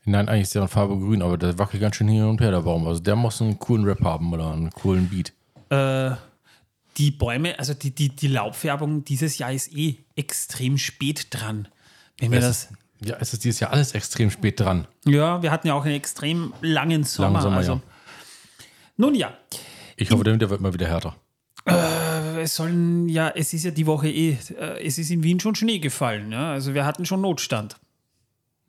Nein, 0.05 0.29
eigentlich 0.29 0.43
ist 0.43 0.55
der 0.55 0.67
Farbe 0.67 0.97
grün, 0.97 1.21
aber 1.21 1.37
der 1.37 1.57
wackelt 1.59 1.81
ganz 1.81 1.95
schön 1.95 2.07
hin 2.07 2.23
und 2.23 2.41
her, 2.41 2.51
der 2.51 2.61
Baum. 2.61 2.87
Also 2.87 3.01
der 3.01 3.15
muss 3.15 3.41
einen 3.41 3.59
coolen 3.59 3.85
Rap 3.85 4.01
haben 4.03 4.33
oder 4.33 4.51
einen 4.51 4.71
coolen 4.71 5.09
Beat. 5.09 5.33
Äh, 5.69 6.15
die 6.97 7.11
Bäume, 7.11 7.57
also 7.59 7.73
die, 7.73 7.91
die, 7.93 8.09
die 8.09 8.27
Laubfärbung 8.27 9.05
dieses 9.05 9.37
Jahr 9.37 9.53
ist 9.53 9.71
eh 9.75 9.97
extrem 10.15 10.77
spät 10.77 11.27
dran. 11.29 11.67
Wenn 12.17 12.31
wir 12.31 12.39
Es- 12.39 12.45
das. 12.69 12.69
Ja, 13.03 13.17
es 13.19 13.33
ist 13.33 13.43
dieses 13.43 13.59
Jahr 13.59 13.71
alles 13.71 13.93
extrem 13.93 14.29
spät 14.29 14.59
dran. 14.59 14.87
Ja, 15.05 15.41
wir 15.41 15.51
hatten 15.51 15.67
ja 15.67 15.73
auch 15.73 15.85
einen 15.85 15.95
extrem 15.95 16.53
langen 16.61 17.03
Sommer. 17.03 17.29
Langen 17.29 17.41
Sommer, 17.41 17.57
also. 17.57 17.73
ja. 17.73 17.81
Nun 18.97 19.15
ja, 19.15 19.33
Ich 19.95 20.11
hoffe, 20.11 20.23
der 20.23 20.49
wird 20.49 20.61
mal 20.61 20.73
wieder 20.73 20.87
härter. 20.87 21.15
es 22.39 22.55
sollen 22.55 23.09
ja, 23.09 23.29
es 23.29 23.53
ist 23.53 23.65
ja 23.65 23.71
die 23.71 23.87
Woche 23.87 24.07
eh, 24.09 24.37
äh, 24.57 24.85
es 24.85 24.99
ist 24.99 25.09
in 25.09 25.23
Wien 25.23 25.39
schon 25.39 25.55
Schnee 25.55 25.79
gefallen. 25.79 26.31
Ja? 26.31 26.51
Also 26.51 26.75
wir 26.75 26.85
hatten 26.85 27.05
schon 27.05 27.21
Notstand. 27.21 27.77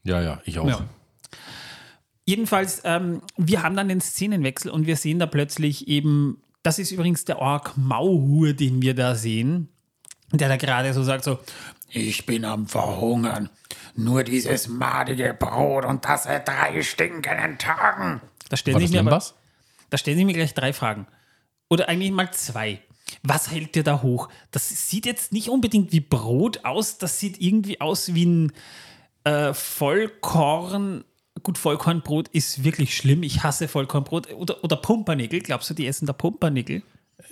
Ja, 0.05 0.23
ja, 0.23 0.41
ich 0.45 0.59
auch. 0.59 0.67
Ja. 0.67 0.85
Jedenfalls, 2.25 2.81
ähm, 2.85 3.21
wir 3.37 3.63
haben 3.63 3.77
dann 3.77 3.89
den 3.89 4.01
Szenenwechsel 4.01 4.71
und 4.71 4.87
wir 4.87 4.97
sehen 4.97 5.19
da 5.19 5.27
plötzlich 5.27 5.89
eben, 5.89 6.41
das 6.63 6.79
ist 6.79 6.93
übrigens 6.93 7.25
der 7.25 7.39
Ork 7.41 7.77
Mauhur, 7.77 8.53
den 8.53 8.81
wir 8.81 8.95
da 8.95 9.15
sehen, 9.15 9.69
der 10.33 10.49
da 10.49 10.57
gerade 10.57 10.95
so 10.95 11.03
sagt 11.03 11.25
so, 11.25 11.39
Ich 11.91 12.25
bin 12.25 12.45
am 12.45 12.67
Verhungern. 12.67 13.51
Nur 13.95 14.25
dieses 14.25 14.69
madige 14.69 15.35
Brot 15.39 15.85
und 15.85 16.05
das 16.05 16.25
seit 16.25 16.49
drei 16.49 16.83
stinkenden 16.83 17.59
Tagen. 17.59 18.21
da 18.49 18.57
stellen, 18.57 18.79
sich 18.79 18.91
mir 18.91 19.01
aber, 19.01 19.11
Lembas? 19.11 19.35
da 19.91 19.99
stellen 19.99 20.17
sich 20.17 20.27
mir 20.27 20.33
gleich 20.33 20.55
drei 20.55 20.73
Fragen. 20.73 21.07
Oder 21.69 21.89
eigentlich 21.89 22.13
mal 22.13 22.31
zwei. 22.33 22.81
Was 23.23 23.51
hält 23.51 23.75
dir 23.75 23.83
da 23.83 24.03
hoch? 24.03 24.29
Das 24.51 24.89
sieht 24.89 25.07
jetzt 25.07 25.33
nicht 25.33 25.49
unbedingt 25.49 25.93
wie 25.93 26.01
Brot 26.01 26.65
aus, 26.65 26.99
das 26.99 27.21
sieht 27.21 27.41
irgendwie 27.41 27.81
aus 27.81 28.15
wie 28.15 28.27
ein 28.27 28.53
äh, 29.25 29.53
Vollkorn. 29.53 31.05
Gut, 31.43 31.59
Vollkornbrot 31.59 32.29
ist 32.29 32.65
wirklich 32.65 32.97
schlimm. 32.97 33.23
Ich 33.23 33.43
hasse 33.43 33.69
Vollkornbrot. 33.69 34.33
Oder, 34.33 34.63
oder 34.63 34.77
Pumpernickel. 34.77 35.41
Glaubst 35.41 35.71
du, 35.71 35.75
die 35.75 35.87
essen 35.87 36.07
da 36.07 36.13
Pumpernickel? 36.13 36.83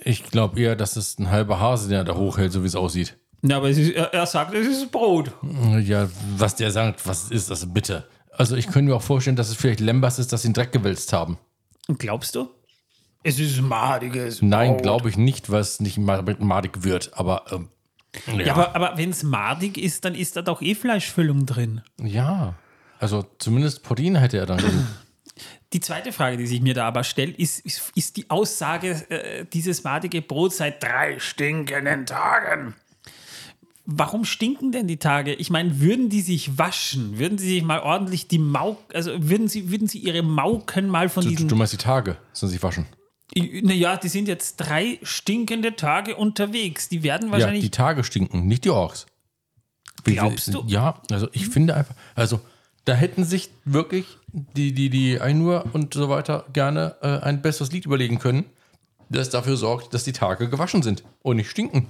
Ich 0.03 0.23
glaube 0.23 0.59
eher, 0.59 0.75
dass 0.75 0.95
es 0.95 1.19
ein 1.19 1.29
halber 1.29 1.59
Hase, 1.59 1.89
der 1.89 2.03
da 2.03 2.15
hochhält, 2.15 2.51
so 2.51 2.63
wie 2.63 2.67
es 2.67 2.75
aussieht. 2.75 3.17
Ja, 3.43 3.57
aber 3.57 3.69
ist, 3.69 3.77
er, 3.91 4.25
sagt, 4.27 4.53
es 4.53 4.67
ist 4.67 4.91
Brot. 4.91 5.31
Ja, 5.79 6.07
was 6.37 6.55
der 6.55 6.71
sagt, 6.71 7.05
was 7.07 7.31
ist 7.31 7.49
das 7.49 7.73
bitte? 7.73 8.07
Also 8.31 8.55
ich 8.55 8.67
könnte 8.67 8.89
mir 8.91 8.95
auch 8.95 9.01
vorstellen, 9.01 9.35
dass 9.35 9.49
es 9.49 9.55
vielleicht 9.55 9.79
Lembas 9.79 10.19
ist, 10.19 10.31
dass 10.31 10.43
sie 10.43 10.49
ihn 10.49 10.53
Dreck 10.53 10.71
gewälzt 10.71 11.11
haben. 11.11 11.37
Glaubst 11.97 12.35
du? 12.35 12.49
Es 13.23 13.39
ist 13.39 13.61
madiges 13.61 14.41
Nein, 14.41 14.77
glaube 14.77 15.09
ich 15.09 15.17
nicht, 15.17 15.49
weil 15.51 15.61
es 15.61 15.79
nicht 15.79 15.97
ma- 15.97 16.23
madig 16.39 16.83
wird. 16.83 17.11
Aber 17.15 17.45
ähm, 17.51 17.69
ja, 18.39 18.45
Ja, 18.45 18.53
aber, 18.53 18.75
aber 18.75 18.97
wenn 18.97 19.09
es 19.09 19.23
madig 19.23 19.77
ist, 19.77 20.05
dann 20.05 20.15
ist 20.15 20.35
da 20.35 20.41
doch 20.41 20.61
eh 20.61 20.75
Fleischfüllung 20.75 21.45
drin. 21.45 21.81
ja. 22.01 22.55
Also 22.99 23.25
zumindest 23.39 23.81
Protein 23.81 24.15
hätte 24.15 24.37
er 24.37 24.45
dann. 24.45 24.61
Die 25.73 25.79
zweite 25.79 26.11
Frage, 26.11 26.37
die 26.37 26.45
sich 26.45 26.61
mir 26.61 26.75
da 26.75 26.85
aber 26.87 27.03
stellt, 27.03 27.39
ist, 27.39 27.59
ist, 27.65 27.91
ist 27.95 28.15
die 28.17 28.29
Aussage, 28.29 28.91
äh, 29.09 29.45
dieses 29.51 29.83
madige 29.83 30.21
Brot 30.21 30.53
seit. 30.53 30.83
Drei 30.83 31.17
stinkenden 31.17 32.05
Tagen. 32.05 32.75
Warum 33.85 34.25
stinken 34.25 34.71
denn 34.71 34.87
die 34.87 34.97
Tage? 34.97 35.33
Ich 35.33 35.49
meine, 35.49 35.79
würden 35.79 36.09
die 36.09 36.21
sich 36.21 36.57
waschen? 36.57 37.17
Würden 37.17 37.37
sie 37.37 37.47
sich 37.47 37.63
mal 37.63 37.79
ordentlich 37.79 38.27
die 38.27 38.37
Mau, 38.37 38.77
also 38.93 39.11
würden 39.17 39.47
sie, 39.47 39.71
würden 39.71 39.87
sie 39.87 39.97
ihre 39.99 40.21
Mauken 40.21 40.87
mal 40.87 41.09
von 41.09 41.23
du, 41.23 41.29
diesen. 41.29 41.47
du 41.47 41.55
meinst 41.55 41.73
die 41.73 41.77
Tage, 41.77 42.17
sollen 42.33 42.51
sich 42.51 42.61
waschen. 42.61 42.85
Naja, 43.35 43.95
die 43.97 44.09
sind 44.09 44.27
jetzt 44.27 44.57
drei 44.57 44.99
stinkende 45.03 45.75
Tage 45.75 46.15
unterwegs. 46.15 46.89
Die 46.89 47.01
werden 47.01 47.27
Ja, 47.27 47.33
wahrscheinlich. 47.33 47.63
die 47.63 47.69
Tage 47.69 48.03
stinken, 48.03 48.45
nicht 48.45 48.65
die 48.65 48.69
Orks. 48.69 49.05
Glaubst 50.03 50.53
du? 50.53 50.63
Ja, 50.67 51.01
also 51.11 51.27
ich 51.31 51.47
finde 51.47 51.75
einfach, 51.75 51.95
also 52.15 52.41
da 52.85 52.93
hätten 52.93 53.23
sich 53.23 53.49
wirklich 53.65 54.05
die, 54.33 54.73
die, 54.73 54.89
die 54.89 55.21
Ainur 55.21 55.65
und 55.73 55.93
so 55.93 56.09
weiter 56.09 56.45
gerne 56.53 56.95
äh, 57.01 57.19
ein 57.19 57.41
besseres 57.41 57.71
Lied 57.71 57.85
überlegen 57.85 58.19
können, 58.19 58.45
das 59.09 59.29
dafür 59.29 59.57
sorgt, 59.57 59.93
dass 59.93 60.03
die 60.03 60.13
Tage 60.13 60.49
gewaschen 60.49 60.81
sind 60.81 61.03
und 61.21 61.35
nicht 61.35 61.49
stinken. 61.49 61.87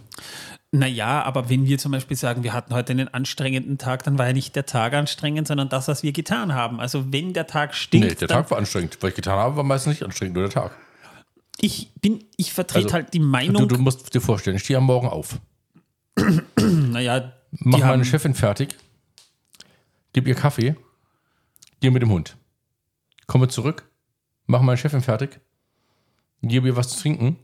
Naja, 0.73 1.21
aber 1.23 1.49
wenn 1.49 1.65
wir 1.65 1.77
zum 1.77 1.91
Beispiel 1.91 2.15
sagen, 2.15 2.43
wir 2.43 2.53
hatten 2.53 2.73
heute 2.73 2.93
einen 2.93 3.09
anstrengenden 3.09 3.77
Tag, 3.77 4.03
dann 4.03 4.17
war 4.17 4.27
ja 4.27 4.33
nicht 4.33 4.55
der 4.55 4.65
Tag 4.65 4.93
anstrengend, 4.93 5.45
sondern 5.47 5.67
das, 5.67 5.89
was 5.89 6.01
wir 6.01 6.13
getan 6.13 6.53
haben. 6.53 6.79
Also 6.79 7.11
wenn 7.11 7.33
der 7.33 7.45
Tag 7.45 7.75
stinkt, 7.75 8.07
Nee, 8.07 8.15
der 8.15 8.29
Tag 8.29 8.49
war 8.51 8.57
anstrengend. 8.57 8.97
Was 9.01 9.09
ich 9.09 9.15
getan 9.17 9.37
habe, 9.37 9.57
war 9.57 9.63
meistens 9.65 9.91
nicht 9.91 10.03
anstrengend, 10.03 10.35
nur 10.35 10.43
der 10.47 10.53
Tag. 10.53 10.71
ich 11.59 11.91
bin, 11.99 12.23
ich 12.37 12.53
vertrete 12.53 12.85
Also, 12.85 12.93
halt 12.93 13.13
die 13.13 13.19
Meinung, 13.19 13.67
Du, 13.67 13.75
du 13.75 13.81
musst 13.81 14.13
dir 14.13 14.21
vorstellen, 14.21 14.55
ich 14.55 14.63
stehe 14.63 14.77
am 14.77 14.85
Morgen 14.85 15.07
auf, 15.07 15.39
naja, 16.57 17.33
mach 17.51 17.79
meine 17.79 18.05
Chefin 18.05 18.33
fertig, 18.33 18.77
gib 20.13 20.25
ihr 20.25 20.35
Kaffee, 20.35 20.75
gehe 21.81 21.91
mit 21.91 22.01
dem 22.01 22.11
Hund. 22.11 22.37
Komme 23.27 23.49
zurück, 23.49 23.89
mach 24.45 24.61
meine 24.61 24.77
Chefin 24.77 25.01
fertig, 25.01 25.39
gebe 26.41 26.67
ihr 26.67 26.75
was 26.77 26.89
zu 26.89 27.01
trinken. 27.01 27.37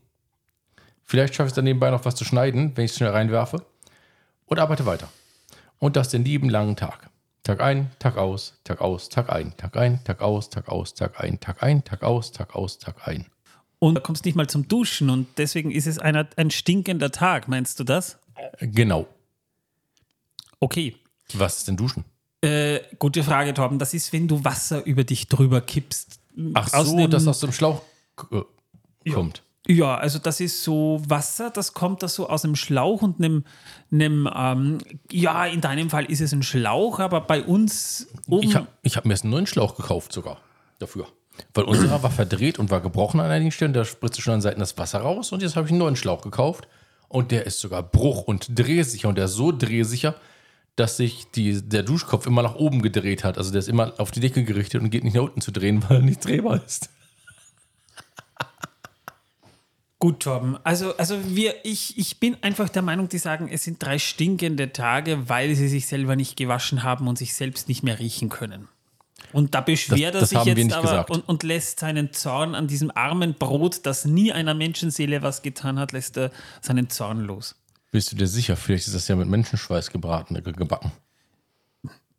Vielleicht 1.09 1.33
schaffe 1.35 1.47
ich 1.47 1.51
es 1.51 1.55
dann 1.55 1.63
nebenbei 1.63 1.89
noch 1.89 2.03
was 2.05 2.15
zu 2.15 2.25
schneiden, 2.25 2.73
wenn 2.75 2.83
ich 2.85 2.91
es 2.91 2.97
schnell 2.97 3.11
reinwerfe. 3.11 3.65
Und 4.45 4.59
arbeite 4.59 4.85
weiter. 4.85 5.09
Und 5.79 5.95
das 5.95 6.09
den 6.09 6.23
lieben 6.25 6.49
langen 6.49 6.75
Tag. 6.75 7.09
Tag 7.43 7.61
ein, 7.61 7.89
Tag 7.99 8.17
aus, 8.17 8.55
Tag 8.65 8.81
aus, 8.81 9.07
Tag 9.09 9.29
ein, 9.29 9.55
Tag 9.55 9.77
ein, 9.77 10.03
Tag 10.03 10.21
aus, 10.21 10.49
Tag 10.49 10.67
aus, 10.67 10.93
Tag 10.95 11.19
ein, 11.21 11.39
Tag 11.39 11.63
ein, 11.63 11.83
Tag 11.83 12.03
aus, 12.03 12.31
Tag 12.33 12.55
aus, 12.55 12.77
Tag 12.77 13.07
ein. 13.07 13.25
und 13.79 13.95
du 13.95 14.01
kommst 14.01 14.25
nicht 14.25 14.35
mal 14.35 14.47
zum 14.47 14.67
Duschen 14.67 15.09
und 15.09 15.27
deswegen 15.37 15.71
ist 15.71 15.87
es 15.87 15.97
einer, 15.97 16.27
ein 16.35 16.51
stinkender 16.51 17.09
Tag. 17.11 17.47
Meinst 17.47 17.79
du 17.79 17.83
das? 17.85 18.17
Genau. 18.59 19.07
Okay. 20.59 20.95
Was 21.33 21.59
ist 21.59 21.67
denn 21.67 21.77
Duschen? 21.77 22.03
Äh, 22.41 22.79
gute 22.99 23.23
Frage, 23.23 23.53
Torben. 23.53 23.79
Das 23.79 23.93
ist, 23.93 24.11
wenn 24.13 24.27
du 24.27 24.43
Wasser 24.43 24.85
über 24.85 25.03
dich 25.03 25.27
drüber 25.27 25.61
kippst. 25.61 26.19
Ach 26.53 26.73
Aus 26.73 26.87
so, 26.89 26.97
einem- 26.97 27.11
dass 27.11 27.27
aus 27.27 27.39
dem 27.39 27.51
Schlauch 27.51 27.81
äh, 28.31 28.41
kommt. 29.11 29.37
Ja, 29.37 29.43
also 29.83 30.19
das 30.19 30.39
ist 30.39 30.63
so 30.63 31.01
Wasser, 31.07 31.49
das 31.49 31.73
kommt 31.73 32.01
da 32.03 32.07
so 32.07 32.29
aus 32.29 32.45
einem 32.45 32.55
Schlauch 32.55 33.01
und 33.01 33.19
einem, 33.19 33.43
einem 33.91 34.29
ähm, 34.33 34.77
ja, 35.11 35.45
in 35.45 35.61
deinem 35.61 35.89
Fall 35.89 36.05
ist 36.05 36.21
es 36.21 36.31
ein 36.31 36.43
Schlauch, 36.43 36.99
aber 36.99 37.21
bei 37.21 37.43
uns 37.43 38.07
oben. 38.27 38.47
Ich 38.47 38.55
habe 38.55 38.67
hab 38.85 39.05
mir 39.05 39.13
jetzt 39.13 39.23
einen 39.23 39.31
neuen 39.31 39.47
Schlauch 39.47 39.75
gekauft 39.75 40.13
sogar 40.13 40.39
dafür. 40.79 41.07
Weil 41.53 41.65
unserer 41.65 42.01
war 42.01 42.11
verdreht 42.11 42.59
und 42.59 42.71
war 42.71 42.81
gebrochen 42.81 43.19
an 43.19 43.29
einigen 43.29 43.51
Stellen. 43.51 43.73
Da 43.73 43.85
spritzte 43.85 44.21
schon 44.21 44.35
an 44.35 44.41
Seiten 44.41 44.59
das 44.59 44.77
Wasser 44.77 44.99
raus. 44.99 45.31
Und 45.31 45.41
jetzt 45.41 45.55
habe 45.55 45.67
ich 45.67 45.71
einen 45.71 45.79
neuen 45.79 45.95
Schlauch 45.95 46.21
gekauft. 46.21 46.67
Und 47.09 47.31
der 47.31 47.45
ist 47.45 47.59
sogar 47.59 47.83
bruch- 47.83 48.23
und 48.23 48.57
drehsicher. 48.57 49.07
Und 49.07 49.17
der 49.17 49.25
ist 49.25 49.33
so 49.33 49.51
drehsicher, 49.51 50.15
dass 50.75 50.97
sich 50.97 51.29
die, 51.31 51.61
der 51.61 51.83
Duschkopf 51.83 52.25
immer 52.25 52.43
nach 52.43 52.55
oben 52.55 52.81
gedreht 52.81 53.23
hat. 53.23 53.37
Also 53.37 53.51
der 53.51 53.59
ist 53.59 53.69
immer 53.69 53.93
auf 53.97 54.11
die 54.11 54.19
Decke 54.19 54.43
gerichtet 54.43 54.81
und 54.81 54.89
geht 54.89 55.03
nicht 55.03 55.15
nach 55.15 55.23
unten 55.23 55.41
zu 55.41 55.51
drehen, 55.51 55.83
weil 55.87 55.97
er 55.97 56.03
nicht 56.03 56.25
drehbar 56.25 56.61
ist. 56.65 56.89
Gut, 59.99 60.19
Torben. 60.21 60.57
Also, 60.63 60.95
also 60.97 61.17
wir, 61.35 61.55
ich, 61.65 61.97
ich 61.97 62.19
bin 62.19 62.37
einfach 62.41 62.69
der 62.69 62.83
Meinung, 62.83 63.09
die 63.09 63.17
sagen, 63.17 63.49
es 63.51 63.63
sind 63.63 63.81
drei 63.81 63.97
stinkende 63.97 64.71
Tage, 64.71 65.27
weil 65.27 65.55
sie 65.55 65.67
sich 65.67 65.87
selber 65.87 66.15
nicht 66.15 66.37
gewaschen 66.37 66.83
haben 66.83 67.07
und 67.07 67.17
sich 67.17 67.33
selbst 67.33 67.67
nicht 67.67 67.81
mehr 67.81 67.97
riechen 67.97 68.29
können. 68.29 68.67
Und 69.33 69.55
da 69.55 69.61
beschwert 69.61 70.13
Das- 70.13 70.31
er 70.31 70.43
sich 70.43 70.55
jetzt 70.55 70.73
aber 70.73 71.09
und, 71.09 71.27
und 71.27 71.41
lässt 71.43 71.79
seinen 71.79 72.13
Zorn 72.13 72.53
an 72.53 72.67
diesem 72.67 72.91
armen 72.95 73.33
Brot, 73.33 73.85
das 73.87 74.05
nie 74.05 74.31
einer 74.31 74.53
Menschenseele 74.53 75.23
was 75.23 75.41
getan 75.41 75.79
hat, 75.79 75.91
lässt 75.93 76.15
er 76.17 76.29
seinen 76.61 76.89
Zorn 76.89 77.21
los. 77.21 77.55
Bist 77.91 78.11
du 78.11 78.15
dir 78.15 78.27
sicher? 78.27 78.55
Vielleicht 78.55 78.85
ist 78.85 78.95
das 78.95 79.07
ja 79.07 79.15
mit 79.15 79.27
Menschenschweiß 79.27 79.89
gebraten, 79.89 80.35
äh, 80.35 80.41
gebacken. 80.43 80.91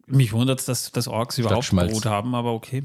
Mich 0.06 0.32
wundert 0.32 0.58
es, 0.60 0.66
dass, 0.66 0.90
dass 0.90 1.06
Orks 1.06 1.38
überhaupt. 1.38 1.70
Brot 1.70 2.06
haben, 2.06 2.34
aber 2.34 2.52
okay. 2.52 2.84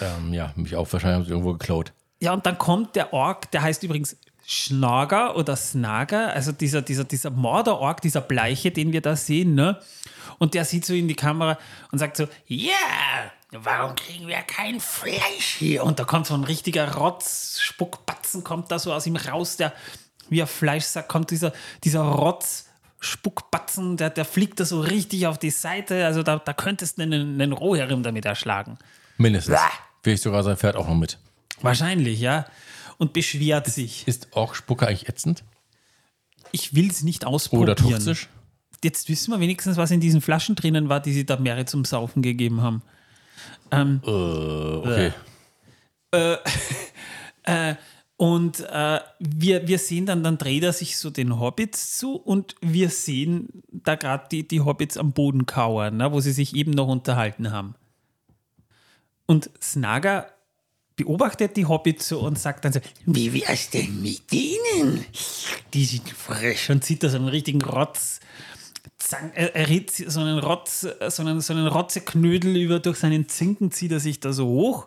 Ähm, 0.00 0.32
ja, 0.32 0.52
mich 0.56 0.76
auch. 0.76 0.90
Wahrscheinlich 0.92 1.16
haben 1.16 1.24
sie 1.24 1.30
irgendwo 1.30 1.52
geklaut. 1.52 1.92
Ja, 2.24 2.32
und 2.32 2.46
dann 2.46 2.56
kommt 2.56 2.96
der 2.96 3.12
Ork, 3.12 3.50
der 3.50 3.62
heißt 3.62 3.82
übrigens 3.82 4.16
Schnager 4.46 5.36
oder 5.36 5.56
Snager, 5.56 6.32
also 6.32 6.52
dieser, 6.52 6.80
dieser, 6.80 7.04
dieser 7.04 7.30
Mörder-Ork, 7.30 8.00
dieser 8.00 8.22
Bleiche, 8.22 8.70
den 8.70 8.92
wir 8.92 9.02
da 9.02 9.14
sehen, 9.14 9.54
ne? 9.54 9.78
Und 10.38 10.54
der 10.54 10.64
sieht 10.64 10.86
so 10.86 10.94
in 10.94 11.06
die 11.06 11.14
Kamera 11.14 11.58
und 11.92 11.98
sagt 11.98 12.16
so, 12.16 12.26
Ja, 12.46 12.72
warum 13.52 13.94
kriegen 13.94 14.26
wir 14.26 14.38
kein 14.38 14.80
Fleisch 14.80 15.56
hier? 15.58 15.84
und 15.84 15.98
da 15.98 16.04
kommt 16.04 16.26
so 16.26 16.34
ein 16.34 16.44
richtiger 16.44 16.94
Rotz, 16.94 17.58
Spuckbatzen 17.60 18.42
kommt 18.42 18.70
da 18.70 18.78
so 18.78 18.92
aus 18.92 19.06
ihm 19.06 19.16
raus, 19.16 19.56
der 19.58 19.74
wie 20.30 20.40
ein 20.40 20.48
Fleischsack 20.48 21.06
kommt 21.08 21.30
dieser, 21.30 21.52
dieser 21.84 22.00
Rotz, 22.00 22.70
Spuckbatzen, 23.00 23.98
der, 23.98 24.08
der 24.08 24.24
fliegt 24.24 24.60
da 24.60 24.64
so 24.64 24.80
richtig 24.80 25.26
auf 25.26 25.36
die 25.36 25.50
Seite, 25.50 26.06
also 26.06 26.22
da, 26.22 26.38
da 26.38 26.54
könntest 26.54 26.96
du 26.96 27.02
einen, 27.02 27.38
einen 27.40 27.52
Rohherrim 27.52 28.02
damit 28.02 28.24
erschlagen. 28.24 28.78
Mindestens. 29.18 29.56
Bäh. 29.56 29.60
Vielleicht 30.02 30.22
sogar 30.22 30.42
sein 30.42 30.56
Pferd 30.56 30.76
auch 30.76 30.88
noch 30.88 30.94
mit. 30.94 31.18
Wahrscheinlich, 31.60 32.20
ja. 32.20 32.46
Und 32.98 33.12
beschwert 33.12 33.66
sich. 33.66 34.06
Ist 34.06 34.28
Orkspucke 34.32 34.86
eigentlich 34.86 35.08
ätzend? 35.08 35.44
Ich 36.52 36.74
will 36.74 36.88
es 36.88 37.02
nicht 37.02 37.24
Oder 37.24 37.32
ausprobieren. 37.32 37.76
toxisch? 37.76 38.28
Jetzt 38.82 39.08
wissen 39.08 39.32
wir 39.32 39.40
wenigstens, 39.40 39.76
was 39.76 39.90
in 39.90 40.00
diesen 40.00 40.20
Flaschen 40.20 40.54
drinnen 40.54 40.88
war, 40.88 41.00
die 41.00 41.12
sie 41.12 41.24
da 41.24 41.36
Meere 41.36 41.64
zum 41.64 41.84
Saufen 41.84 42.22
gegeben 42.22 42.60
haben. 42.60 42.82
Äh, 43.70 43.78
okay. 44.06 45.12
Und 48.16 48.60
äh, 48.60 49.00
wir, 49.18 49.66
wir 49.66 49.78
sehen 49.78 50.06
dann, 50.06 50.22
dann 50.22 50.38
dreht 50.38 50.62
er 50.62 50.72
sich 50.72 50.96
so 50.98 51.10
den 51.10 51.40
Hobbits 51.40 51.98
zu 51.98 52.14
und 52.14 52.54
wir 52.60 52.88
sehen 52.88 53.48
da 53.72 53.96
gerade 53.96 54.28
die, 54.30 54.46
die 54.46 54.60
Hobbits 54.60 54.96
am 54.96 55.12
Boden 55.12 55.46
kauern, 55.46 55.96
ne, 55.96 56.12
wo 56.12 56.20
sie 56.20 56.32
sich 56.32 56.54
eben 56.54 56.70
noch 56.70 56.86
unterhalten 56.86 57.50
haben. 57.50 57.74
Und 59.26 59.50
Snaga 59.60 60.28
beobachtet 60.96 61.56
die 61.56 61.66
Hobbits 61.66 62.08
so 62.08 62.20
und 62.20 62.38
sagt 62.38 62.64
dann 62.64 62.72
so, 62.72 62.80
Wie 63.06 63.32
wär's 63.32 63.70
denn 63.70 64.00
mit 64.02 64.30
denen? 64.32 65.04
die 65.72 65.84
sind 65.84 66.08
frisch 66.10 66.70
und 66.70 66.84
zieht 66.84 67.02
da 67.02 67.08
so 67.08 67.16
einen 67.16 67.28
richtigen 67.28 67.62
Rotz. 67.62 68.20
Zang, 68.98 69.32
riet 69.36 69.90
so 69.90 70.20
einen 70.20 70.38
Rotz, 70.38 70.86
so 71.08 71.22
einen, 71.22 71.40
so 71.40 71.52
einen 71.52 71.66
Rotzeknödel 71.66 72.56
über 72.56 72.78
durch 72.78 72.98
seinen 72.98 73.28
Zinken, 73.28 73.70
zieht 73.70 73.92
er 73.92 74.00
sich 74.00 74.20
da 74.20 74.32
so 74.32 74.46
hoch 74.46 74.86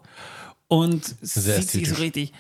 und 0.68 1.16
Sehr 1.22 1.62
sieht 1.62 1.70
sie 1.70 1.86
so 1.86 1.96
richtig 1.96 2.34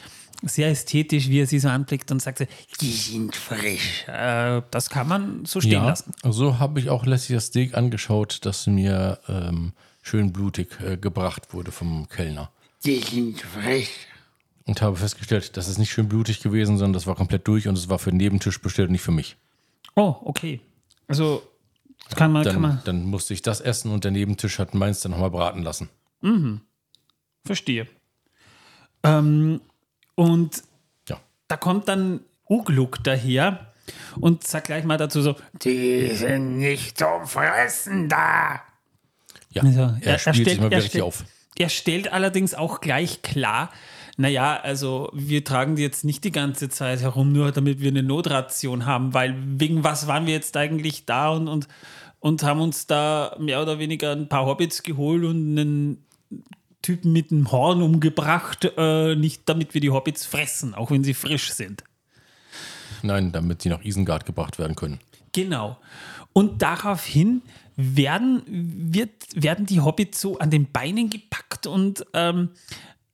sehr 0.43 0.69
ästhetisch, 0.69 1.29
wie 1.29 1.41
er 1.41 1.47
sie 1.47 1.57
so 1.57 1.67
anblickt 1.67 2.11
und 2.11 2.21
sagt 2.21 2.47
Die 2.79 2.91
sind 2.91 3.35
frisch. 3.35 4.05
äh, 4.07 4.61
das 4.69 4.89
kann 4.91 5.07
man 5.07 5.45
so 5.45 5.59
stehen 5.61 5.73
Ja, 5.73 5.85
lassen. 5.87 6.13
so 6.23 6.59
habe 6.59 6.79
ich 6.79 6.89
auch 6.91 7.05
letztlich 7.07 7.37
das 7.37 7.47
Steak 7.47 7.75
angeschaut, 7.75 8.39
das 8.43 8.67
mir 8.67 9.19
ähm, 9.27 9.73
schön 10.03 10.31
blutig 10.31 10.79
äh, 10.79 10.95
gebracht 10.97 11.53
wurde 11.55 11.71
vom 11.71 12.07
Kellner. 12.07 12.51
Die 12.85 12.99
sind 12.99 13.41
frisch. 13.41 13.89
Und 14.65 14.81
habe 14.81 14.95
festgestellt, 14.97 15.55
das 15.57 15.67
ist 15.69 15.77
nicht 15.77 15.91
schön 15.91 16.09
blutig 16.09 16.41
gewesen, 16.41 16.77
sondern 16.77 16.93
das 16.93 17.07
war 17.07 17.15
komplett 17.15 17.47
durch 17.47 17.67
und 17.67 17.77
es 17.77 17.87
war 17.89 17.99
für 17.99 18.09
den 18.11 18.17
Nebentisch 18.17 18.61
bestellt 18.61 18.87
und 18.89 18.93
nicht 18.93 19.01
für 19.01 19.11
mich. 19.11 19.37
Oh, 19.95 20.15
okay. 20.25 20.59
Also 21.07 21.41
kann 22.15 22.31
man, 22.31 22.43
kann 22.43 22.53
Dann, 22.53 22.61
man, 22.61 22.81
dann 22.85 23.03
musste 23.05 23.33
ich 23.33 23.41
das 23.41 23.61
essen 23.61 23.91
und 23.91 24.03
der 24.03 24.11
Nebentisch 24.11 24.59
hat 24.59 24.73
meins 24.73 24.99
dann 25.01 25.11
nochmal 25.13 25.31
braten 25.31 25.63
lassen. 25.63 25.89
verstehe. 27.45 27.87
Ähm, 29.03 29.61
und 30.15 30.63
Ja. 31.07 31.19
da 31.47 31.55
kommt 31.57 31.87
dann 31.87 32.21
Ugluk 32.49 33.03
daher 33.03 33.73
und 34.19 34.45
sagt 34.45 34.67
gleich 34.67 34.83
mal 34.83 34.97
dazu 34.97 35.21
so, 35.21 35.35
Die 35.63 36.07
sind 36.13 36.57
nicht 36.57 36.97
zum 36.97 37.25
Fressen 37.25 38.09
da. 38.09 38.61
Ja, 39.51 39.63
Also, 39.63 39.79
er, 39.79 39.97
er- 40.01 40.07
er 40.13 40.19
spielt 40.19 40.35
sich 40.35 40.43
stellt- 40.43 40.59
mal 40.59 40.65
er 40.65 40.69
wieder 40.71 40.77
richtig 40.77 40.89
stellt- 40.89 41.03
auf. 41.03 41.23
Er 41.57 41.69
stellt 41.69 42.11
allerdings 42.11 42.53
auch 42.53 42.81
gleich 42.81 43.21
klar, 43.21 43.71
naja, 44.17 44.59
also 44.59 45.11
wir 45.13 45.43
tragen 45.43 45.75
die 45.75 45.83
jetzt 45.83 46.03
nicht 46.03 46.23
die 46.23 46.31
ganze 46.31 46.69
Zeit 46.69 47.01
herum, 47.01 47.31
nur 47.31 47.51
damit 47.51 47.81
wir 47.81 47.91
eine 47.91 48.01
Notration 48.01 48.85
haben, 48.87 49.13
weil 49.13 49.35
wegen 49.59 49.83
was 49.83 50.07
waren 50.07 50.25
wir 50.25 50.33
jetzt 50.33 50.57
eigentlich 50.57 51.05
da 51.05 51.29
und, 51.29 51.47
und, 51.47 51.67
und 52.19 52.41
haben 52.41 52.59
uns 52.59 52.87
da 52.87 53.35
mehr 53.39 53.61
oder 53.61 53.77
weniger 53.77 54.11
ein 54.11 54.27
paar 54.27 54.47
Hobbits 54.47 54.81
geholt 54.81 55.23
und 55.23 55.57
einen 55.57 56.05
Typen 56.81 57.13
mit 57.13 57.31
einem 57.31 57.51
Horn 57.51 57.83
umgebracht, 57.83 58.71
äh, 58.75 59.15
nicht 59.15 59.43
damit 59.45 59.75
wir 59.75 59.81
die 59.81 59.91
Hobbits 59.91 60.25
fressen, 60.25 60.73
auch 60.73 60.89
wenn 60.89 61.03
sie 61.03 61.13
frisch 61.13 61.53
sind. 61.53 61.83
Nein, 63.03 63.31
damit 63.31 63.61
sie 63.61 63.69
nach 63.69 63.83
Isengard 63.83 64.25
gebracht 64.25 64.57
werden 64.57 64.75
können. 64.75 64.99
Genau. 65.31 65.77
Und 66.33 66.61
daraufhin 66.63 67.43
werden, 67.77 68.41
wird, 68.47 69.11
werden 69.35 69.65
die 69.65 69.79
Hobbits 69.79 70.19
so 70.19 70.39
an 70.39 70.49
den 70.49 70.71
Beinen 70.71 71.09
gepackt 71.09 71.67
und 71.67 72.05
ähm, 72.13 72.49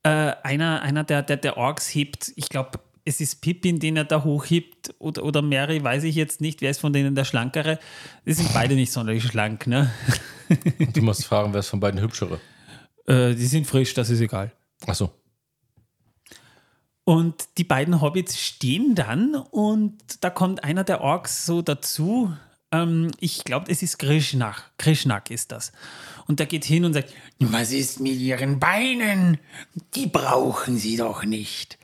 äh, 0.04 0.10
einer, 0.10 0.82
einer 0.82 1.04
der, 1.04 1.22
der, 1.22 1.38
der 1.38 1.58
Orks 1.58 1.94
hebt, 1.94 2.32
ich 2.36 2.50
glaube, 2.50 2.80
es 3.06 3.20
ist 3.20 3.42
Pippin, 3.42 3.80
den 3.80 3.98
er 3.98 4.06
da 4.06 4.24
hochhebt 4.24 4.96
oder, 5.00 5.24
oder 5.24 5.42
Mary, 5.42 5.84
weiß 5.84 6.04
ich 6.06 6.16
jetzt 6.16 6.40
nicht, 6.40 6.62
wer 6.62 6.72
ist 6.72 6.80
von 6.80 6.94
denen 6.94 7.16
der 7.16 7.26
Schlankere. 7.26 7.78
Die 8.26 8.34
sind 8.34 8.54
beide 8.54 8.76
nicht 8.76 8.94
sonderlich 8.94 9.24
schlank, 9.24 9.68
ne? 9.68 9.92
Du 10.94 11.02
musst 11.02 11.26
fragen, 11.26 11.52
wer 11.52 11.60
ist 11.60 11.70
von 11.70 11.80
beiden 11.80 12.00
hübschere. 12.00 12.40
Äh, 13.06 13.34
die 13.36 13.46
sind 13.46 13.68
frisch, 13.68 13.94
das 13.94 14.10
ist 14.10 14.22
egal. 14.22 14.52
Achso. 14.86 15.12
Und 17.06 17.58
die 17.58 17.66
beiden 17.66 18.00
Hobbits 18.00 18.40
stehen 18.40 18.96
dann 18.96 19.36
und 19.36 20.24
da 20.24 20.30
kommt 20.30 20.64
einer 20.64 20.86
der 20.86 21.02
Orks 21.02 21.46
so 21.46 21.62
dazu. 21.62 22.32
Ähm, 22.74 23.12
ich 23.20 23.44
glaube, 23.46 23.72
es 23.72 23.82
ist 23.84 24.00
Krishnak. 24.00 24.72
Krishnak 24.78 25.30
ist 25.32 25.52
das. 25.54 25.72
Und 26.28 26.40
der 26.40 26.46
geht 26.48 26.66
hin 26.66 26.84
und 26.86 26.94
sagt, 26.94 27.14
Was 27.40 27.72
ist 27.72 28.00
mit 28.00 28.20
ihren 28.20 28.60
Beinen? 28.60 29.38
Die 29.96 30.08
brauchen 30.08 30.78
sie 30.78 30.98
doch 30.98 31.24
nicht. 31.24 31.78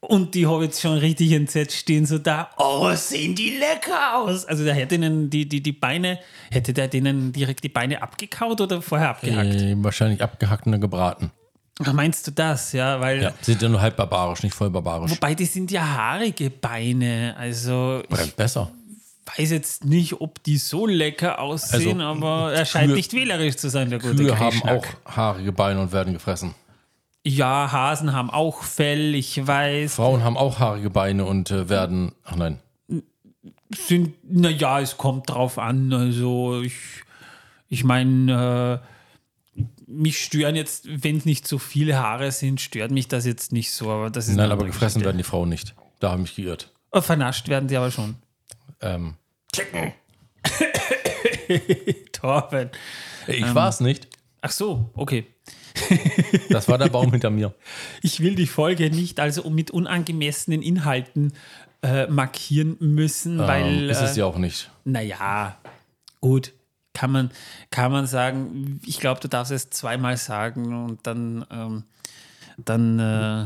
und 0.00 0.34
die 0.34 0.46
Hobbits 0.46 0.80
schon 0.80 0.98
richtig 0.98 1.32
entsetzt 1.32 1.76
stehen 1.76 2.06
so 2.06 2.18
da. 2.18 2.50
Oh, 2.56 2.92
sehen 2.94 3.34
die 3.34 3.58
lecker 3.58 4.16
aus. 4.18 4.44
Also 4.44 4.64
der 4.64 4.74
hätte 4.74 4.94
ihnen 4.94 5.28
die, 5.28 5.48
die, 5.48 5.60
die 5.62 5.72
Beine, 5.72 6.18
hätte 6.50 6.72
der 6.72 6.88
denen 6.88 7.32
direkt 7.32 7.64
die 7.64 7.68
Beine 7.68 8.00
abgekaut 8.02 8.60
oder 8.60 8.80
vorher 8.80 9.10
abgehackt? 9.10 9.54
Äh, 9.54 9.74
wahrscheinlich 9.82 10.22
abgehackt 10.22 10.66
und 10.66 10.72
dann 10.72 10.80
gebraten. 10.80 11.30
Ach, 11.84 11.92
meinst 11.92 12.26
du 12.26 12.32
das? 12.32 12.72
Ja, 12.72 13.00
weil, 13.00 13.22
Ja, 13.22 13.32
sind 13.40 13.60
ja 13.62 13.68
nur 13.68 13.80
halb 13.80 13.96
barbarisch, 13.96 14.42
nicht 14.42 14.54
voll 14.54 14.70
barbarisch. 14.70 15.10
wobei 15.12 15.34
die 15.34 15.44
sind 15.44 15.70
ja 15.70 15.82
haarige 15.86 16.50
Beine. 16.50 17.34
Also 17.38 18.02
Oder 18.10 18.26
besser. 18.36 18.70
Weiß 19.36 19.50
jetzt 19.50 19.84
nicht, 19.84 20.20
ob 20.20 20.42
die 20.44 20.58
so 20.58 20.86
lecker 20.86 21.40
aussehen, 21.40 22.00
Also, 22.00 22.24
aber 22.26 22.52
er 22.52 22.64
scheint 22.64 22.90
Kühe- 22.92 22.94
nicht 22.96 23.12
wählerisch 23.12 23.56
zu 23.56 23.68
sein, 23.70 23.90
der 23.90 23.98
gute 23.98 24.16
Kühe 24.16 24.38
haben 24.38 24.62
auch 24.62 24.84
haarige 25.04 25.52
Beine 25.52 25.80
und 25.80 25.92
werden 25.92 26.12
gefressen. 26.12 26.54
Ja, 27.24 27.70
Hasen 27.72 28.12
haben 28.12 28.30
auch 28.30 28.62
Fell, 28.62 29.14
ich 29.14 29.46
weiß. 29.46 29.96
Frauen 29.96 30.22
haben 30.22 30.36
auch 30.36 30.58
haarige 30.60 30.88
Beine 30.90 31.24
und 31.24 31.50
äh, 31.50 31.68
werden. 31.68 32.12
Ach 32.24 32.36
nein. 32.36 32.58
Sind, 33.74 34.14
naja, 34.22 34.80
es 34.80 34.96
kommt 34.96 35.28
drauf 35.28 35.58
an. 35.58 35.92
Also, 35.92 36.62
ich, 36.62 36.74
ich 37.68 37.84
meine, 37.84 38.80
äh, 39.56 39.62
mich 39.86 40.22
stören 40.22 40.56
jetzt, 40.56 40.86
wenn 41.04 41.18
es 41.18 41.26
nicht 41.26 41.46
so 41.46 41.58
viele 41.58 41.98
Haare 41.98 42.32
sind, 42.32 42.60
stört 42.62 42.90
mich 42.92 43.08
das 43.08 43.26
jetzt 43.26 43.52
nicht 43.52 43.72
so, 43.72 43.90
aber 43.90 44.08
das 44.10 44.28
ist 44.28 44.36
Nein, 44.36 44.50
aber 44.52 44.64
gefressen 44.64 45.00
Geschichte. 45.00 45.04
werden 45.06 45.18
die 45.18 45.24
Frauen 45.24 45.48
nicht. 45.50 45.74
Da 46.00 46.10
habe 46.12 46.22
ich 46.22 46.28
mich 46.28 46.36
geirrt. 46.46 46.72
Oh, 46.92 47.00
vernascht 47.02 47.48
werden 47.48 47.68
sie 47.68 47.76
aber 47.76 47.90
schon. 47.90 48.14
Ähm, 48.80 49.14
Chicken. 49.54 49.92
Torben. 52.12 52.70
ich 53.26 53.42
Ähm. 53.42 53.54
war 53.54 53.68
es 53.68 53.80
nicht. 53.80 54.08
Ach 54.40 54.50
so, 54.50 54.90
okay. 54.94 55.26
Das 56.50 56.68
war 56.68 56.78
der 56.78 56.88
Baum 56.88 57.10
hinter 57.10 57.30
mir. 57.30 57.54
Ich 58.02 58.20
will 58.20 58.34
die 58.34 58.46
Folge 58.46 58.90
nicht 58.90 59.20
also 59.20 59.48
mit 59.50 59.70
unangemessenen 59.70 60.62
Inhalten 60.62 61.32
äh, 61.82 62.06
markieren 62.06 62.76
müssen, 62.80 63.38
weil. 63.38 63.84
ähm, 63.84 63.88
ist 63.90 64.00
es 64.00 64.16
äh, 64.16 64.20
ja 64.20 64.26
auch 64.26 64.38
nicht. 64.38 64.70
Naja, 64.84 65.56
gut. 66.20 66.52
Kann 66.94 67.12
man, 67.12 67.30
kann 67.70 67.92
man 67.92 68.06
sagen, 68.08 68.80
ich 68.84 68.98
glaube, 68.98 69.20
du 69.20 69.28
darfst 69.28 69.52
es 69.52 69.70
zweimal 69.70 70.16
sagen 70.16 70.84
und 70.84 71.06
dann, 71.06 71.44
ähm, 71.52 71.84
dann 72.56 72.98
äh, 72.98 73.44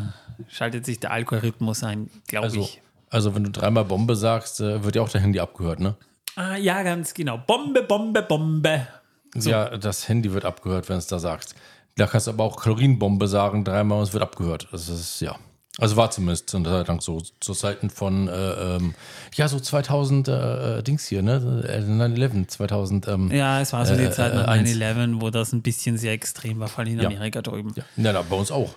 schaltet 0.49 0.87
sich 0.87 1.01
der 1.01 1.11
Algorithmus 1.11 1.83
ein, 1.85 2.09
glaube 2.29 2.45
Also, 2.47 2.61
ich. 2.61 2.81
Also, 3.13 3.35
wenn 3.35 3.45
du 3.45 3.51
dreimal 3.51 3.85
Bombe 3.85 4.17
sagst, 4.17 4.61
äh, 4.61 4.83
wird 4.83 4.97
ja 4.97 5.03
auch 5.03 5.09
dein 5.09 5.23
Handy 5.23 5.39
abgehört, 5.39 5.79
ne? 5.81 5.95
Ah, 6.35 6.57
ja, 6.57 6.83
ganz 6.83 7.15
genau. 7.15 7.39
Bombe, 7.39 7.83
Bombe, 7.83 8.23
Bombe. 8.23 8.87
Ja, 9.35 9.77
das 9.79 10.09
Handy 10.09 10.33
wird 10.33 10.45
abgehört, 10.45 10.89
wenn 10.89 10.97
es 10.99 11.07
da 11.07 11.19
sagst. 11.19 11.55
Da 11.97 12.07
kannst 12.07 12.27
du 12.27 12.31
aber 12.33 12.45
auch 12.45 12.57
Kalorienbombe 12.61 13.29
sagen, 13.29 13.65
dreimal 13.65 13.99
und 13.99 14.05
es 14.05 14.13
wird 14.13 14.23
abgehört. 14.23 14.67
Das 14.73 14.89
ist, 14.89 15.21
ja. 15.21 15.37
Also 15.79 15.97
war 15.97 16.11
zumindest 16.11 16.51
zur 16.51 16.63
Zeit 16.65 16.89
lang 16.89 17.01
so, 17.01 17.23
zu 17.41 17.55
Zeiten 17.55 17.89
von, 17.89 18.29
äh, 18.29 18.33
ähm, 18.77 18.95
ja, 19.35 19.49
so 19.49 19.59
2000 19.59 20.29
äh, 20.29 20.79
äh, 20.79 20.83
Dings 20.83 21.07
hier, 21.07 21.23
ne? 21.23 21.65
Äh, 21.67 21.81
9-11, 21.81 22.49
2000. 22.49 23.09
Ähm, 23.09 23.31
Ja, 23.31 23.61
es 23.61 23.73
war 23.73 23.87
so 23.87 23.97
die 23.97 24.05
Äh, 24.05 24.11
Zeit 24.11 24.33
äh, 24.33 24.37
nach 24.37 24.49
eins. 24.49 24.71
9-11, 24.71 25.21
wo 25.23 25.31
das 25.31 25.53
ein 25.55 25.63
bisschen 25.63 25.97
sehr 25.97 26.13
extrem 26.13 26.61
war, 26.61 26.69
vor 26.69 26.81
allem 26.85 26.93
in 26.95 27.01
Ja. 27.01 27.07
Amerika 27.09 27.41
drüben. 27.41 27.75
ja, 27.75 27.85
ja, 28.13 28.23
bei 28.23 28.37
uns 28.37 28.51
auch. 28.51 28.75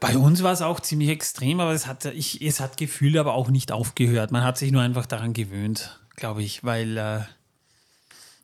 Bei 0.00 0.16
uns 0.16 0.42
war 0.42 0.52
es 0.52 0.62
auch 0.62 0.80
ziemlich 0.80 1.08
extrem, 1.08 1.60
aber 1.60 1.72
es 1.72 1.86
hat, 1.86 2.04
ich, 2.04 2.40
es 2.40 2.60
hat 2.60 2.76
Gefühle 2.76 3.18
aber 3.20 3.34
auch 3.34 3.48
nicht 3.50 3.72
aufgehört. 3.72 4.30
Man 4.30 4.44
hat 4.44 4.56
sich 4.56 4.70
nur 4.70 4.80
einfach 4.82 5.06
daran 5.06 5.32
gewöhnt, 5.32 6.00
glaube 6.16 6.42
ich, 6.42 6.62
weil, 6.62 6.96
äh, 6.96 7.20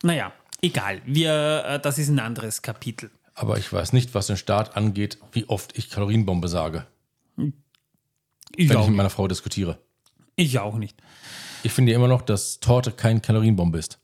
naja, 0.03 0.33
egal. 0.61 1.01
Wir, 1.07 1.65
äh, 1.65 1.81
das 1.81 1.99
ist 1.99 2.09
ein 2.09 2.19
anderes 2.19 2.63
Kapitel. 2.63 3.11
Aber 3.35 3.57
ich 3.57 3.73
weiß 3.73 3.93
nicht, 3.93 4.15
was 4.15 4.27
den 4.27 4.37
Staat 4.37 4.77
angeht, 4.77 5.19
wie 5.31 5.49
oft 5.49 5.79
ich 5.79 5.91
Kalorienbombe 5.91 6.49
sage, 6.49 6.87
Ich 8.57 8.69
wenn 8.69 8.81
ich 8.81 8.87
mit 8.89 8.97
meiner 8.97 9.11
Frau 9.11 9.29
diskutiere. 9.29 9.79
ich 10.35 10.59
auch 10.59 10.77
nicht. 10.77 11.01
Ich 11.63 11.73
finde 11.73 11.93
immer 11.93 12.09
noch, 12.09 12.23
dass 12.23 12.59
Torte 12.59 12.91
kein 12.91 13.23
Kalorienbombe 13.23 13.79
ist. 13.79 14.01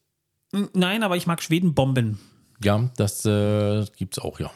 Nein, 0.73 1.03
aber 1.03 1.17
ich 1.17 1.27
mag 1.27 1.43
Schwedenbomben. 1.43 2.21
Ja, 2.63 2.91
das 2.97 3.25
äh, 3.25 3.85
gibt 3.97 4.17
es 4.17 4.23
auch, 4.23 4.39
ja. 4.39 4.53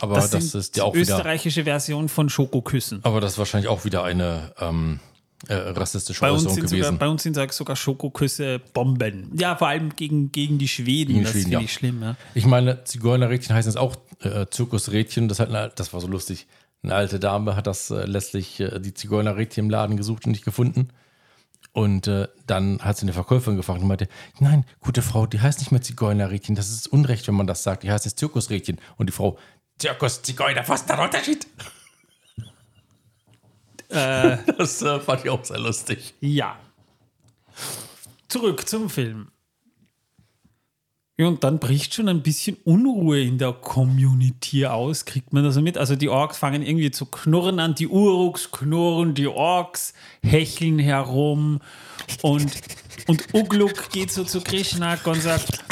Aber 0.00 0.16
Das, 0.16 0.30
das, 0.30 0.54
ist 0.54 0.76
ja 0.76 0.84
auch 0.84 0.92
die 0.92 1.00
wieder. 1.00 1.16
österreichische 1.16 1.64
Version 1.64 2.08
von 2.08 2.28
Schokoküssen. 2.28 3.00
Aber 3.02 3.20
das 3.20 3.32
ist 3.32 3.38
wahrscheinlich 3.38 3.68
auch 3.68 3.84
wieder 3.84 4.04
eine 4.04 4.52
ähm, 4.60 5.00
äh, 5.46 5.54
rassistische 5.54 6.20
Bei 6.20 6.30
Äußerung 6.30 6.54
sind 6.54 6.68
sogar, 6.68 6.80
gewesen. 6.80 6.98
bei 6.98 7.08
uns 7.08 7.22
sind 7.22 7.52
sogar 7.52 7.76
Schokoküsse 7.76 8.60
Bomben. 8.72 9.30
Ja, 9.34 9.56
vor 9.56 9.68
allem 9.68 9.94
gegen, 9.94 10.32
gegen 10.32 10.58
die 10.58 10.68
Schweden. 10.68 11.12
Gegen 11.12 11.22
das 11.24 11.32
Schweden, 11.32 11.44
finde 11.44 11.58
ja. 11.58 11.64
ich 11.64 11.72
schlimm. 11.72 12.02
Ja. 12.02 12.16
Ich 12.34 12.46
meine, 12.46 12.84
Zigeunerrädchen 12.84 13.54
heißen 13.54 13.70
jetzt 13.70 13.78
auch 13.78 13.96
äh, 14.22 14.46
Zirkusrädchen. 14.50 15.28
Das, 15.28 15.38
hat 15.38 15.48
eine, 15.48 15.70
das 15.74 15.92
war 15.92 16.00
so 16.00 16.08
lustig. 16.08 16.46
Eine 16.82 16.94
alte 16.94 17.20
Dame 17.20 17.56
hat 17.56 17.66
das 17.66 17.90
äh, 17.90 18.04
letztlich 18.04 18.60
äh, 18.60 18.80
die 18.80 18.94
Zigeunerrädchen 18.94 19.64
im 19.64 19.70
Laden 19.70 19.96
gesucht 19.96 20.26
und 20.26 20.32
nicht 20.32 20.44
gefunden. 20.44 20.88
Und 21.72 22.08
äh, 22.08 22.26
dann 22.46 22.80
hat 22.80 22.96
sie 22.96 23.02
eine 23.02 23.12
Verkäuferin 23.12 23.56
gefragt 23.56 23.80
und 23.82 23.88
meinte, 23.88 24.08
nein, 24.40 24.64
gute 24.80 25.02
Frau, 25.02 25.26
die 25.26 25.40
heißt 25.40 25.60
nicht 25.60 25.70
mehr 25.70 25.82
Zigeunerrädchen. 25.82 26.56
Das 26.56 26.70
ist 26.70 26.88
Unrecht, 26.88 27.28
wenn 27.28 27.36
man 27.36 27.46
das 27.46 27.62
sagt. 27.62 27.84
Die 27.84 27.90
heißt 27.92 28.04
jetzt 28.04 28.18
Zirkusrädchen. 28.18 28.80
Und 28.96 29.08
die 29.08 29.12
Frau, 29.12 29.38
Zirkus, 29.78 30.22
Zigeuner, 30.22 30.66
was 30.66 30.80
ist 30.80 30.88
der 30.88 31.00
Unterschied? 31.00 31.46
das 33.88 34.82
äh, 34.82 35.00
fand 35.00 35.24
ich 35.24 35.30
auch 35.30 35.44
sehr 35.44 35.58
lustig. 35.58 36.14
ja. 36.20 36.58
Zurück 38.28 38.68
zum 38.68 38.90
Film. 38.90 39.28
Ja, 41.20 41.26
und 41.26 41.42
dann 41.42 41.58
bricht 41.58 41.94
schon 41.94 42.08
ein 42.08 42.22
bisschen 42.22 42.56
Unruhe 42.64 43.20
in 43.20 43.38
der 43.38 43.52
Community 43.52 44.66
aus, 44.66 45.04
kriegt 45.04 45.32
man 45.32 45.42
das 45.42 45.54
so 45.54 45.62
mit. 45.62 45.76
Also 45.76 45.96
die 45.96 46.08
Orks 46.08 46.38
fangen 46.38 46.62
irgendwie 46.62 46.92
zu 46.92 47.06
knurren 47.06 47.58
an, 47.58 47.74
die 47.74 47.88
Uruks 47.88 48.52
knurren, 48.52 49.14
die 49.14 49.26
Orks 49.26 49.94
hecheln 50.22 50.78
herum 50.78 51.60
und, 52.22 52.52
und 53.08 53.34
Ugluk 53.34 53.90
geht 53.90 54.12
so 54.12 54.22
zu 54.22 54.40
Krishnak 54.40 55.06
und 55.08 55.20
sagt, 55.20 55.64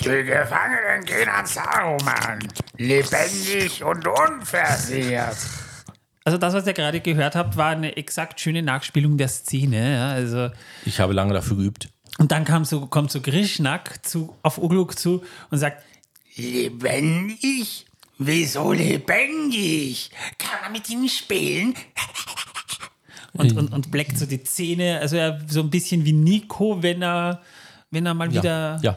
Die 0.00 0.24
Gefangenen 0.24 1.04
gehen 1.04 1.28
an 1.28 1.44
Saruman, 1.46 2.38
lebendig 2.78 3.84
und 3.84 4.06
unversehrt. 4.06 5.36
also 6.24 6.38
das, 6.38 6.54
was 6.54 6.66
ihr 6.66 6.72
gerade 6.72 7.00
gehört 7.00 7.34
habt, 7.34 7.56
war 7.56 7.70
eine 7.70 7.96
exakt 7.96 8.40
schöne 8.40 8.62
Nachspielung 8.62 9.18
der 9.18 9.28
Szene. 9.28 9.94
Ja, 9.96 10.10
also 10.10 10.50
Ich 10.84 11.00
habe 11.00 11.12
lange 11.12 11.34
dafür 11.34 11.56
geübt. 11.56 11.88
Und 12.18 12.32
dann 12.32 12.44
kam 12.44 12.64
so, 12.64 12.86
kommt 12.86 13.10
so 13.10 13.20
Grishnak 13.20 14.04
zu, 14.06 14.36
auf 14.42 14.58
Ugluk 14.58 14.98
zu 14.98 15.22
und 15.50 15.58
sagt, 15.58 15.82
Lebendig? 16.36 17.86
Wieso 18.18 18.72
lebendig? 18.72 20.10
Kann 20.38 20.60
man 20.62 20.72
mit 20.72 20.88
ihnen 20.90 21.08
spielen? 21.08 21.74
und, 23.32 23.56
und, 23.56 23.72
und 23.72 23.90
bleckt 23.90 24.18
so 24.18 24.26
die 24.26 24.42
Zähne, 24.42 24.98
also 25.00 25.16
er 25.16 25.40
so 25.48 25.60
ein 25.60 25.70
bisschen 25.70 26.04
wie 26.04 26.12
Nico, 26.12 26.82
wenn 26.82 27.02
er, 27.02 27.40
wenn 27.90 28.06
er 28.06 28.14
mal 28.14 28.32
wieder. 28.32 28.78
Ja. 28.82 28.96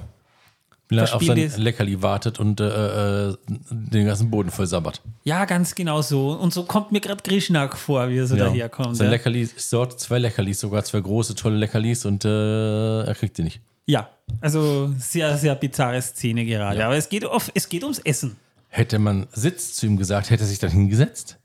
Wenn 0.96 1.06
er 1.06 1.16
auf 1.16 1.24
sein 1.24 1.38
ist. 1.38 1.58
Leckerli 1.58 2.02
wartet 2.02 2.40
und 2.40 2.60
äh, 2.60 3.30
äh, 3.30 3.36
den 3.70 4.06
ganzen 4.06 4.30
Boden 4.30 4.50
voll 4.52 4.68
sabbert. 4.68 5.02
Ja, 5.24 5.46
ganz 5.46 5.76
genau 5.76 6.02
so. 6.02 6.32
Und 6.32 6.54
so 6.54 6.64
kommt 6.64 6.92
mir 6.92 7.00
gerade 7.02 7.22
Grishnak 7.24 7.78
vor, 7.78 8.10
wie 8.10 8.18
er 8.18 8.28
so 8.28 8.36
daherkommt. 8.36 8.96
Sein 8.98 9.06
Ja. 9.08 9.12
Leckerli 9.12 9.42
ist 9.42 9.72
dort, 9.74 10.00
zwei 10.00 10.20
Leckerlis, 10.20 10.60
sogar 10.60 10.84
zwei 10.84 11.00
große, 11.02 11.36
tolle 11.36 11.58
Leckerlis 11.58 12.06
und 12.06 12.26
äh, 12.26 13.04
er 13.04 13.16
kriegt 13.16 13.38
die 13.38 13.44
nicht. 13.44 13.62
ja, 13.86 14.10
also 14.40 14.92
sehr, 14.98 15.38
sehr 15.38 15.56
bizarre 15.56 16.02
Szene 16.02 16.46
gerade. 16.46 16.84
Aber 16.86 16.96
es 16.96 17.10
geht, 17.10 17.26
auf, 17.26 17.52
es 17.54 17.68
geht 17.70 17.84
ums 17.84 18.00
Essen. 18.00 18.36
Hätte 18.70 18.98
man 18.98 19.28
Sitz 19.34 19.74
zu 19.76 19.86
ihm 19.86 19.98
gesagt, 19.98 20.30
hätte 20.30 20.44
er 20.44 20.48
sich 20.48 20.60
dann 20.60 20.72
hingesetzt. 20.72 21.38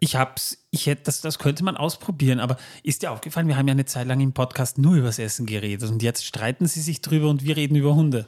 Ich 0.00 0.16
hab's, 0.16 0.58
ich 0.70 0.86
hätte, 0.86 1.02
das, 1.04 1.20
das 1.20 1.38
könnte 1.38 1.62
man 1.62 1.76
ausprobieren, 1.76 2.40
aber 2.40 2.56
ist 2.82 3.02
dir 3.02 3.12
aufgefallen, 3.12 3.48
wir 3.48 3.56
haben 3.56 3.68
ja 3.68 3.72
eine 3.72 3.84
Zeit 3.84 4.06
lang 4.06 4.20
im 4.20 4.32
Podcast 4.32 4.78
nur 4.78 4.94
übers 4.94 5.18
Essen 5.18 5.44
geredet 5.46 5.90
und 5.90 6.02
jetzt 6.02 6.24
streiten 6.24 6.66
sie 6.66 6.80
sich 6.80 7.02
drüber 7.02 7.28
und 7.28 7.44
wir 7.44 7.56
reden 7.56 7.76
über 7.76 7.94
Hunde. 7.94 8.26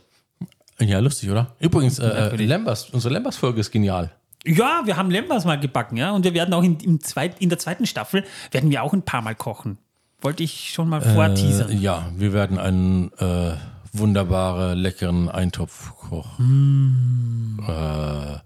Ja, 0.78 0.98
lustig, 0.98 1.30
oder? 1.30 1.54
Übrigens, 1.60 1.98
äh, 1.98 2.06
äh. 2.06 2.44
Lambers, 2.44 2.90
unsere 2.90 3.14
Lambers-Folge 3.14 3.60
ist 3.60 3.70
genial. 3.70 4.12
Ja, 4.44 4.82
wir 4.84 4.96
haben 4.96 5.10
Lembas 5.10 5.44
mal 5.44 5.58
gebacken, 5.58 5.96
ja. 5.96 6.10
Und 6.10 6.24
wir 6.24 6.34
werden 6.34 6.52
auch 6.52 6.62
in, 6.62 6.78
im 6.80 7.00
zweit, 7.00 7.40
in 7.40 7.48
der 7.48 7.58
zweiten 7.58 7.86
Staffel 7.86 8.24
werden 8.50 8.70
wir 8.70 8.82
auch 8.82 8.92
ein 8.92 9.02
paar 9.02 9.22
Mal 9.22 9.34
kochen. 9.34 9.78
Wollte 10.20 10.42
ich 10.42 10.72
schon 10.72 10.88
mal 10.88 11.00
vorteasern. 11.00 11.70
Äh, 11.70 11.76
ja, 11.76 12.10
wir 12.16 12.32
werden 12.32 12.58
einen 12.58 13.12
äh, 13.18 13.54
wunderbaren, 13.92 14.78
leckeren 14.78 15.28
Eintopf 15.28 15.94
kochen. 15.96 17.60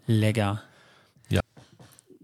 Lecker. 0.07 0.63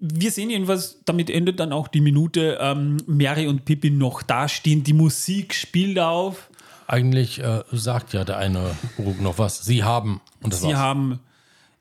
Wir 0.04 0.32
sehen 0.32 0.50
jedenfalls, 0.50 0.98
damit 1.04 1.30
endet 1.30 1.60
dann 1.60 1.72
auch 1.72 1.86
die 1.86 2.00
Minute, 2.00 2.58
ähm, 2.60 2.96
Mary 3.06 3.46
und 3.46 3.64
Pippi 3.64 3.90
noch 3.90 4.22
dastehen, 4.22 4.82
die 4.82 4.94
Musik 4.94 5.54
spielt 5.54 5.98
auf. 6.00 6.50
Eigentlich 6.88 7.38
äh, 7.40 7.62
sagt 7.70 8.12
ja 8.12 8.24
der 8.24 8.36
eine 8.38 8.74
Uruk 8.98 9.20
noch 9.20 9.38
was. 9.38 9.64
Sie 9.64 9.84
haben. 9.84 10.20
Und 10.42 10.52
das 10.52 10.60
Sie 10.62 10.66
war's. 10.68 10.76
haben, 10.78 11.20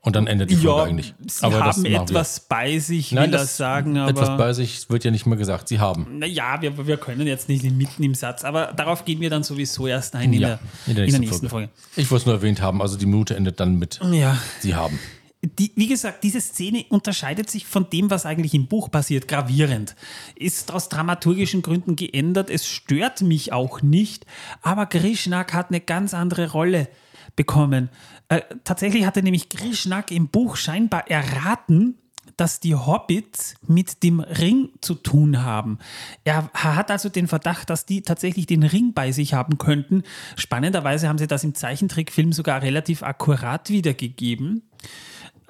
Und 0.01 0.15
dann 0.15 0.27
endet 0.27 0.51
die 0.51 0.55
Folge 0.55 0.67
ja, 0.81 0.83
eigentlich. 0.85 1.07
sie 1.07 1.23
das 1.25 1.41
haben 1.41 1.57
machen 1.59 1.83
wir. 1.83 2.01
etwas 2.01 2.39
bei 2.41 2.77
sich, 2.77 3.11
Nein, 3.11 3.25
will 3.25 3.31
das, 3.39 3.57
sagen, 3.57 3.97
aber. 3.97 4.11
etwas 4.11 4.37
bei 4.37 4.53
sich 4.53 4.87
wird 4.91 5.03
ja 5.03 5.09
nicht 5.11 5.25
mehr 5.25 5.37
gesagt. 5.37 5.67
Sie 5.67 5.79
haben. 5.79 6.19
Naja, 6.19 6.61
wir, 6.61 6.85
wir 6.87 6.97
können 6.97 7.25
jetzt 7.25 7.49
nicht 7.49 7.63
mitten 7.71 8.03
im 8.03 8.13
Satz, 8.13 8.43
aber 8.43 8.67
darauf 8.75 9.03
gehen 9.03 9.19
wir 9.19 9.31
dann 9.31 9.41
sowieso 9.43 9.87
erst 9.87 10.15
ein 10.15 10.31
in, 10.31 10.41
Ja, 10.41 10.59
der, 10.85 11.05
in 11.05 11.11
der 11.11 11.19
nächsten, 11.19 11.49
Folge. 11.49 11.69
Ich 11.95 12.09
wollte 12.11 12.21
es 12.21 12.25
nur 12.27 12.35
erwähnt 12.35 12.61
haben. 12.61 12.81
Also 12.83 12.97
die 12.97 13.07
Minute 13.07 13.35
endet 13.35 13.59
dann 13.59 13.79
mit 13.79 13.99
Ja. 14.11 14.37
Sie 14.59 14.75
haben. 14.75 14.99
Die, 15.43 15.71
wie 15.75 15.87
gesagt, 15.87 16.23
diese 16.23 16.39
Szene 16.39 16.85
unterscheidet 16.89 17.49
sich 17.49 17.65
von 17.65 17.89
dem, 17.89 18.11
was 18.11 18.27
eigentlich 18.27 18.53
im 18.53 18.67
Buch 18.67 18.91
passiert, 18.91 19.27
gravierend. 19.27 19.95
Ist 20.35 20.71
aus 20.71 20.87
dramaturgischen 20.87 21.63
Gründen 21.63 21.95
geändert. 21.95 22.51
Es 22.51 22.67
stört 22.67 23.21
mich 23.21 23.51
auch 23.51 23.81
nicht. 23.81 24.27
Aber 24.61 24.85
Grishnak 24.85 25.53
hat 25.53 25.69
eine 25.69 25.81
ganz 25.81 26.13
andere 26.13 26.51
Rolle 26.51 26.89
bekommen. 27.35 27.89
Äh, 28.29 28.41
tatsächlich 28.63 29.05
hatte 29.05 29.23
nämlich 29.23 29.49
Grishnak 29.49 30.11
im 30.11 30.27
Buch 30.27 30.57
scheinbar 30.57 31.09
erraten, 31.09 31.97
dass 32.37 32.59
die 32.59 32.75
Hobbits 32.75 33.55
mit 33.67 34.03
dem 34.03 34.19
Ring 34.19 34.69
zu 34.81 34.95
tun 34.95 35.43
haben. 35.43 35.79
Er 36.23 36.49
hat 36.53 36.91
also 36.91 37.09
den 37.09 37.27
Verdacht, 37.27 37.69
dass 37.69 37.85
die 37.85 38.01
tatsächlich 38.01 38.45
den 38.45 38.63
Ring 38.63 38.93
bei 38.93 39.11
sich 39.11 39.33
haben 39.33 39.57
könnten. 39.57 40.03
Spannenderweise 40.37 41.07
haben 41.07 41.17
sie 41.17 41.27
das 41.27 41.43
im 41.43 41.55
Zeichentrickfilm 41.55 42.33
sogar 42.33 42.61
relativ 42.61 43.03
akkurat 43.03 43.69
wiedergegeben. 43.69 44.63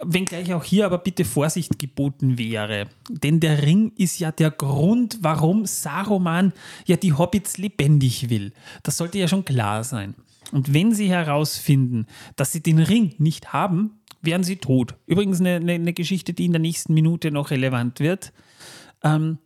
Wenngleich 0.04 0.54
auch 0.54 0.64
hier 0.64 0.86
aber 0.86 0.98
bitte 0.98 1.26
Vorsicht 1.26 1.78
geboten 1.78 2.38
wäre. 2.38 2.88
Denn 3.10 3.40
der 3.40 3.64
Ring 3.64 3.92
ist 3.96 4.20
ja 4.20 4.32
der 4.32 4.52
Grund, 4.52 5.20
warum 5.22 5.66
Saruman 5.66 6.54
ja 6.86 6.98
die 6.98 7.14
Hobbits 7.14 7.58
lebendig 7.58 8.30
will. 8.30 8.52
Das 8.84 8.98
sollte 8.98 9.20
ja 9.20 9.28
schon 9.28 9.46
klar 9.46 9.84
sein. 9.84 10.16
Und 10.52 10.74
wenn 10.74 10.94
sie 10.94 11.10
herausfinden, 11.10 12.08
dass 12.36 12.52
sie 12.52 12.62
den 12.62 12.80
Ring 12.80 13.14
nicht 13.20 13.54
haben, 13.54 14.02
wären 14.22 14.44
sie 14.44 14.58
tot. 14.58 14.96
Übrigens 15.06 15.40
eine, 15.40 15.56
eine, 15.56 15.94
Geschichte, 15.94 16.34
die 16.34 16.46
in 16.46 16.52
der 16.52 16.62
nächsten 16.62 16.94
Minute 16.94 17.32
noch 17.32 17.52
relevant 17.52 18.00
wird. 18.00 18.34
Ähm, 19.04 19.38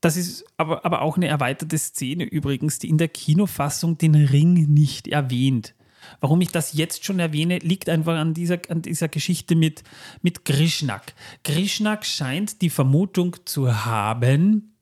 das 0.00 0.16
ist 0.16 0.44
aber, 0.56 0.84
aber 0.84 1.02
auch 1.02 1.16
eine 1.16 1.26
erweiterte 1.26 1.78
Szene 1.78 2.24
übrigens, 2.24 2.78
die 2.78 2.88
in 2.88 2.98
der 2.98 3.08
Kinofassung 3.08 3.98
den 3.98 4.14
Ring 4.14 4.72
nicht 4.72 5.08
erwähnt. 5.08 5.74
Warum 6.20 6.40
ich 6.40 6.50
das 6.50 6.72
jetzt 6.72 7.04
schon 7.04 7.18
erwähne, 7.18 7.58
liegt 7.58 7.88
einfach 7.88 8.16
an 8.16 8.34
dieser, 8.34 8.58
an 8.68 8.82
dieser 8.82 9.08
Geschichte 9.08 9.54
mit, 9.54 9.82
mit 10.22 10.44
Grishnak. 10.44 11.14
Grishnak 11.44 12.04
scheint 12.04 12.62
die 12.62 12.70
Vermutung 12.70 13.36
zu 13.44 13.84
haben, 13.84 14.74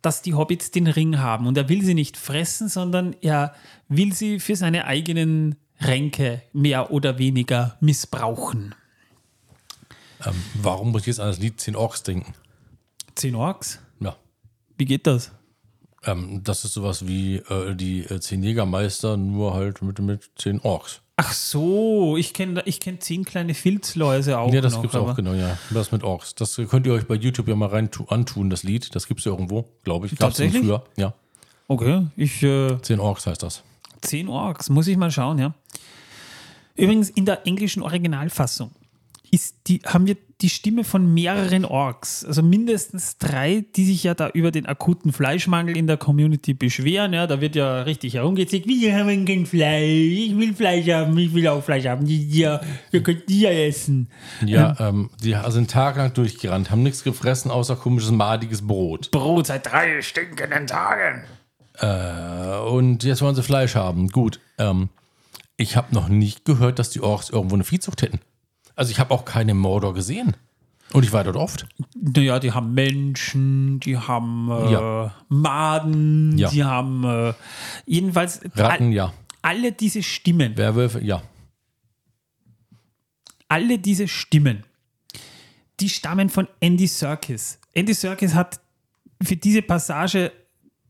dass 0.00 0.22
die 0.22 0.34
Hobbits 0.34 0.70
den 0.70 0.86
Ring 0.86 1.18
haben. 1.18 1.46
Und 1.46 1.56
er 1.56 1.68
will 1.68 1.82
sie 1.82 1.94
nicht 1.94 2.16
fressen, 2.16 2.68
sondern 2.68 3.14
er 3.20 3.54
will 3.88 4.12
sie 4.12 4.40
für 4.40 4.56
seine 4.56 4.86
eigenen 4.86 5.56
Ränke 5.80 6.42
mehr 6.52 6.90
oder 6.90 7.18
weniger 7.18 7.76
missbrauchen. 7.80 8.74
Ähm, 10.24 10.34
warum 10.54 10.92
muss 10.92 11.02
ich 11.02 11.08
jetzt 11.08 11.20
an 11.20 11.28
das 11.28 11.38
Lied 11.38 11.60
10 11.60 11.76
Orks 11.76 12.02
denken? 12.02 12.34
Zehn 13.14 13.34
Orks? 13.34 13.80
Ja. 14.00 14.16
Wie 14.78 14.84
geht 14.84 15.06
das? 15.06 15.32
Ähm, 16.04 16.40
das 16.42 16.64
ist 16.64 16.72
sowas 16.72 17.06
wie 17.06 17.36
äh, 17.36 17.74
die 17.74 18.00
äh, 18.04 18.20
10 18.20 18.42
Jägermeister, 18.42 19.16
nur 19.16 19.54
halt 19.54 19.82
mit, 19.82 19.98
mit 20.00 20.30
10 20.36 20.60
Orks. 20.60 21.00
Ach 21.16 21.32
so, 21.32 22.16
ich 22.16 22.32
kenne 22.34 22.62
ich 22.64 22.80
kenn 22.80 22.98
zehn 23.00 23.24
kleine 23.24 23.54
Filzläuse 23.54 24.38
auch. 24.38 24.52
Ja, 24.52 24.60
das 24.62 24.72
noch, 24.72 24.82
gibt's 24.82 24.96
auch, 24.96 25.14
genau, 25.14 25.34
ja. 25.34 25.56
Das 25.70 25.92
mit 25.92 26.02
Orks. 26.02 26.34
Das 26.34 26.56
könnt 26.68 26.86
ihr 26.86 26.94
euch 26.94 27.06
bei 27.06 27.14
YouTube 27.14 27.46
ja 27.48 27.54
mal 27.54 27.68
rein 27.68 27.90
tu- 27.90 28.06
antun, 28.08 28.48
das 28.50 28.62
Lied. 28.62 28.94
Das 28.94 29.06
gibt's 29.06 29.24
ja 29.26 29.30
irgendwo, 29.30 29.68
glaube 29.84 30.06
ich. 30.06 30.12
Gab's 30.12 30.38
Tatsächlich? 30.38 30.62
früher. 30.62 30.82
Ja. 30.96 31.12
Okay, 31.68 32.06
ich. 32.16 32.42
Äh, 32.42 32.80
10 32.80 32.98
Orks 32.98 33.26
heißt 33.26 33.42
das. 33.42 33.62
10 34.00 34.28
Orks, 34.28 34.68
muss 34.70 34.88
ich 34.88 34.96
mal 34.96 35.10
schauen, 35.12 35.38
ja. 35.38 35.54
Übrigens, 36.74 37.10
in 37.10 37.26
der 37.26 37.46
englischen 37.46 37.82
Originalfassung 37.82 38.70
ist 39.30 39.56
die, 39.66 39.80
haben 39.84 40.06
wir 40.06 40.16
die 40.42 40.48
Stimme 40.48 40.84
von 40.84 41.12
mehreren 41.12 41.64
Orks, 41.64 42.24
also 42.24 42.42
mindestens 42.42 43.18
drei, 43.18 43.64
die 43.76 43.84
sich 43.84 44.02
ja 44.04 44.14
da 44.14 44.28
über 44.28 44.50
den 44.50 44.66
akuten 44.66 45.12
Fleischmangel 45.12 45.76
in 45.76 45.86
der 45.86 45.96
Community 45.96 46.54
beschweren. 46.54 47.12
Ja, 47.12 47.26
da 47.26 47.40
wird 47.40 47.54
ja 47.54 47.82
richtig 47.82 48.14
herumgezickt, 48.14 48.66
wir 48.66 48.96
haben 48.96 49.24
kein 49.24 49.46
Fleisch, 49.46 49.82
ich 49.82 50.36
will 50.36 50.54
Fleisch 50.54 50.88
haben, 50.88 51.16
ich 51.18 51.32
will 51.32 51.46
auch 51.48 51.62
Fleisch 51.62 51.86
haben, 51.86 52.06
ja, 52.06 52.60
wir 52.90 53.02
könnten 53.02 53.26
die 53.28 53.40
ja 53.40 53.50
essen. 53.50 54.08
Ja, 54.44 54.76
ähm, 54.80 55.10
die 55.22 55.36
sind 55.48 55.70
tagelang 55.70 56.12
durchgerannt, 56.12 56.70
haben 56.70 56.82
nichts 56.82 57.04
gefressen, 57.04 57.50
außer 57.50 57.76
komisches, 57.76 58.10
madiges 58.10 58.66
Brot. 58.66 59.10
Brot 59.10 59.46
seit 59.46 59.66
drei. 59.66 59.82
Drei 59.82 60.02
stinkenden 60.02 60.66
Tagen. 60.66 61.24
Äh, 61.78 62.58
und 62.68 63.04
jetzt 63.04 63.22
wollen 63.22 63.34
sie 63.34 63.42
Fleisch 63.42 63.74
haben. 63.74 64.08
Gut. 64.08 64.40
Ähm, 64.58 64.88
ich 65.56 65.76
habe 65.76 65.94
noch 65.94 66.08
nicht 66.08 66.44
gehört, 66.44 66.78
dass 66.78 66.90
die 66.90 67.00
Orks 67.00 67.30
irgendwo 67.30 67.54
eine 67.54 67.64
Viehzucht 67.64 68.02
hätten. 68.02 68.20
Also 68.82 68.90
ich 68.90 68.98
habe 68.98 69.14
auch 69.14 69.24
keine 69.24 69.54
Mordor 69.54 69.94
gesehen. 69.94 70.34
Und 70.92 71.04
ich 71.04 71.12
war 71.12 71.22
dort 71.22 71.36
oft. 71.36 71.68
Naja, 71.94 72.40
die 72.40 72.50
haben 72.50 72.74
Menschen, 72.74 73.78
die 73.78 73.96
haben 73.96 74.50
äh, 74.50 74.72
Ja. 74.72 75.14
Maden, 75.28 76.36
Ja. 76.36 76.50
die 76.50 76.64
haben 76.64 77.04
äh, 77.04 77.32
jedenfalls 77.86 78.40
Ratten, 78.56 78.86
all, 78.86 78.92
ja. 78.92 79.12
alle 79.40 79.70
diese 79.70 80.02
Stimmen, 80.02 80.56
Werwölfe, 80.56 81.00
ja. 81.00 81.22
alle 83.48 83.78
diese 83.78 84.08
Stimmen, 84.08 84.64
die 85.78 85.88
stammen 85.88 86.28
von 86.28 86.48
Andy 86.58 86.88
Serkis. 86.88 87.60
Andy 87.74 87.94
Serkis 87.94 88.34
hat 88.34 88.58
für 89.22 89.36
diese 89.36 89.62
Passage 89.62 90.32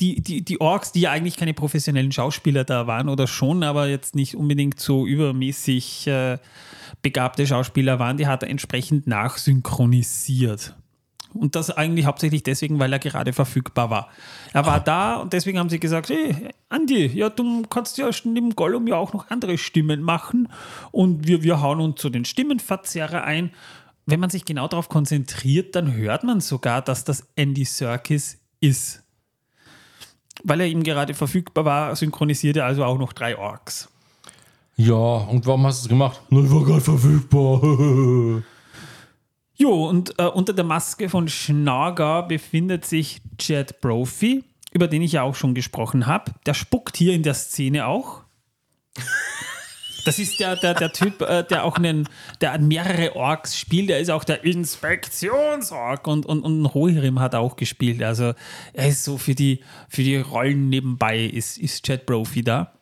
die, 0.02 0.20
die, 0.20 0.44
die 0.44 0.60
Orks, 0.60 0.90
die 0.90 1.02
ja 1.02 1.12
eigentlich 1.12 1.36
keine 1.36 1.54
professionellen 1.54 2.10
Schauspieler 2.10 2.64
da 2.64 2.88
waren 2.88 3.08
oder 3.08 3.28
schon, 3.28 3.62
aber 3.62 3.86
jetzt 3.86 4.16
nicht 4.16 4.34
unbedingt 4.34 4.80
so 4.80 5.06
übermäßig 5.06 6.08
äh, 6.08 6.38
begabte 7.02 7.46
Schauspieler 7.46 8.00
waren, 8.00 8.16
die 8.16 8.26
hat 8.26 8.42
er 8.42 8.50
entsprechend 8.50 9.06
nachsynchronisiert. 9.06 10.74
Und 11.34 11.54
das 11.54 11.70
eigentlich 11.70 12.04
hauptsächlich 12.04 12.42
deswegen, 12.42 12.80
weil 12.80 12.92
er 12.92 12.98
gerade 12.98 13.32
verfügbar 13.32 13.90
war. 13.90 14.10
Er 14.52 14.66
war 14.66 14.80
da 14.80 15.16
und 15.16 15.32
deswegen 15.32 15.58
haben 15.58 15.70
sie 15.70 15.78
gesagt, 15.78 16.10
hey, 16.10 16.48
Andi, 16.68 17.06
ja, 17.06 17.30
du 17.30 17.62
kannst 17.62 17.96
ja 17.96 18.10
neben 18.24 18.56
Gollum 18.56 18.88
ja 18.88 18.96
auch 18.96 19.12
noch 19.12 19.30
andere 19.30 19.56
Stimmen 19.56 20.02
machen 20.02 20.48
und 20.90 21.28
wir, 21.28 21.44
wir 21.44 21.62
hauen 21.62 21.80
uns 21.80 22.00
zu 22.00 22.10
den 22.10 22.24
Stimmenverzerrer 22.24 23.22
ein. 23.22 23.52
Wenn 24.04 24.18
man 24.18 24.30
sich 24.30 24.44
genau 24.44 24.66
darauf 24.66 24.88
konzentriert, 24.88 25.76
dann 25.76 25.94
hört 25.94 26.24
man 26.24 26.40
sogar, 26.40 26.82
dass 26.82 27.04
das 27.04 27.28
Andy 27.36 27.64
Serkis 27.64 28.40
ist. 28.60 29.02
Weil 30.44 30.60
er 30.60 30.66
eben 30.66 30.82
gerade 30.82 31.14
verfügbar 31.14 31.64
war, 31.64 31.96
synchronisiert 31.96 32.56
er 32.56 32.66
also 32.66 32.84
auch 32.84 32.98
noch 32.98 33.12
drei 33.12 33.36
Orks. 33.36 33.88
Ja, 34.76 34.94
und 34.94 35.46
warum 35.46 35.66
hast 35.66 35.82
du 35.82 35.86
es 35.86 35.88
gemacht? 35.88 36.20
Na, 36.30 36.40
ich 36.40 36.50
war 36.50 36.64
gerade 36.64 36.80
verfügbar. 36.80 38.42
Jo, 39.54 39.88
und 39.88 40.18
äh, 40.18 40.24
unter 40.24 40.52
der 40.54 40.64
Maske 40.64 41.08
von 41.08 41.28
Schnager 41.28 42.22
befindet 42.24 42.84
sich 42.84 43.20
Chad 43.38 43.80
Brophy, 43.80 44.42
über 44.72 44.88
den 44.88 45.02
ich 45.02 45.12
ja 45.12 45.22
auch 45.22 45.34
schon 45.34 45.54
gesprochen 45.54 46.06
habe. 46.06 46.32
Der 46.46 46.54
spuckt 46.54 46.96
hier 46.96 47.12
in 47.12 47.22
der 47.22 47.34
Szene 47.34 47.86
auch. 47.86 48.22
Das 50.04 50.18
ist 50.18 50.40
der, 50.40 50.56
der, 50.56 50.74
der 50.74 50.92
Typ, 50.92 51.22
äh, 51.22 51.44
der 51.44 51.64
auch 51.64 51.76
einen, 51.76 52.08
der 52.40 52.58
mehrere 52.58 53.14
Orks 53.14 53.56
spielt. 53.56 53.88
Der 53.88 54.00
ist 54.00 54.10
auch 54.10 54.24
der 54.24 54.44
Inspektionsorg 54.44 56.06
und, 56.06 56.26
und, 56.26 56.42
und 56.42 56.66
Rohirrim 56.66 57.20
hat 57.20 57.34
auch 57.34 57.56
gespielt. 57.56 58.02
Also 58.02 58.34
er 58.72 58.88
ist 58.88 59.04
so 59.04 59.18
für 59.18 59.34
die, 59.34 59.60
für 59.88 60.02
die 60.02 60.16
Rollen 60.16 60.68
nebenbei, 60.68 61.24
ist, 61.24 61.58
ist 61.58 61.84
Chad 61.84 62.06
Brophy 62.06 62.42
da. 62.42 62.72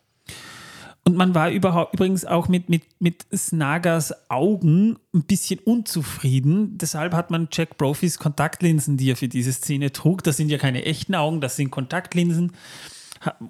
Und 1.05 1.17
man 1.17 1.35
war 1.35 1.51
überhaupt 1.51 1.95
übrigens 1.95 2.25
auch 2.25 2.49
mit, 2.49 2.69
mit, 2.69 2.83
mit 3.01 3.27
Snagas 3.35 4.15
Augen 4.31 4.99
ein 5.15 5.25
bisschen 5.25 5.59
unzufrieden. 5.59 6.77
Deshalb 6.79 7.15
hat 7.15 7.31
man 7.31 7.49
Jack 7.51 7.79
Brophy's 7.79 8.19
Kontaktlinsen, 8.19 8.97
die 8.97 9.11
er 9.11 9.17
für 9.17 9.29
diese 9.29 9.53
Szene 9.53 9.93
trug, 9.93 10.23
das 10.23 10.37
sind 10.37 10.51
ja 10.51 10.59
keine 10.59 10.85
echten 10.85 11.15
Augen, 11.15 11.41
das 11.41 11.57
sind 11.57 11.71
Kontaktlinsen. 11.71 12.53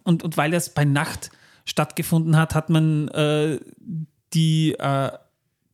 Und, 0.05 0.23
und 0.23 0.37
weil 0.37 0.53
das 0.53 0.75
bei 0.75 0.85
Nacht 0.85 1.31
stattgefunden 1.65 2.37
hat, 2.37 2.55
hat 2.55 2.71
man 2.71 3.09
äh, 3.09 3.61
die, 4.33 4.73
äh, 4.79 5.11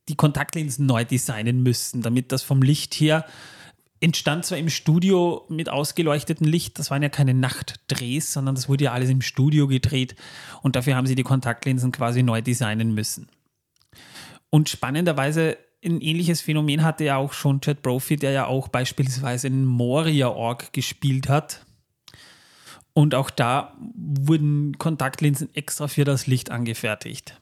die 0.09 0.17
Kontaktlinsen 0.17 0.87
neu 0.87 1.05
designen 1.05 1.63
müssen, 1.63 2.03
damit 2.03 2.33
das 2.33 2.43
vom 2.43 2.63
Licht 2.63 2.95
her 2.95 3.25
entstand 4.01 4.45
zwar 4.45 4.59
im 4.59 4.69
Studio 4.69 5.45
mit 5.49 5.69
ausgeleuchtetem 5.69 6.47
Licht, 6.47 6.79
das 6.79 6.91
waren 6.91 7.03
ja 7.03 7.09
keine 7.09 7.35
Nachtdrehs, 7.35 8.33
sondern 8.33 8.55
das 8.55 8.69
wurde 8.69 8.85
ja 8.85 8.93
alles 8.93 9.11
im 9.11 9.23
Studio 9.23 9.67
gedreht 9.67 10.15
und 10.63 10.77
dafür 10.77 10.97
haben 10.97 11.07
sie 11.07 11.15
die 11.15 11.23
Kontaktlinsen 11.23 11.93
quasi 11.93 12.23
neu 12.23 12.43
designen 12.43 12.95
müssen. 12.95 13.29
Und 14.51 14.69
spannenderweise 14.69 15.57
ein 15.85 16.01
ähnliches 16.01 16.41
Phänomen 16.41 16.85
hatte 16.85 17.05
ja 17.05 17.17
auch 17.17 17.33
schon 17.33 17.61
Chad 17.61 17.83
Brophy, 17.83 18.17
der 18.17 18.33
ja 18.33 18.47
auch 18.47 18.69
beispielsweise 18.69 19.47
in 19.49 19.65
Moria 19.65 20.29
Org 20.29 20.73
gespielt 20.73 21.29
hat. 21.29 21.66
Und 22.97 23.15
auch 23.15 23.29
da 23.29 23.77
wurden 23.95 24.79
Kontaktlinsen 24.79 25.55
extra 25.55 25.87
für 25.87 26.05
das 26.05 26.27
Licht 26.27 26.51
angefertigt. 26.51 27.39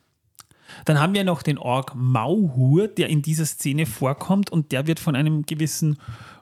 Dann 0.85 0.99
haben 0.99 1.14
wir 1.14 1.23
noch 1.23 1.45
den 1.45 1.59
Org 1.59 1.93
Mauhur, 1.95 2.88
der 2.88 3.09
in 3.09 3.23
dieser 3.23 3.47
Szene 3.47 3.87
vorkommt 3.87 4.51
und 4.51 4.73
der 4.73 4.88
wird 4.88 4.99
von 4.99 5.14
einem 5.14 5.47
gewissen 5.47 6.01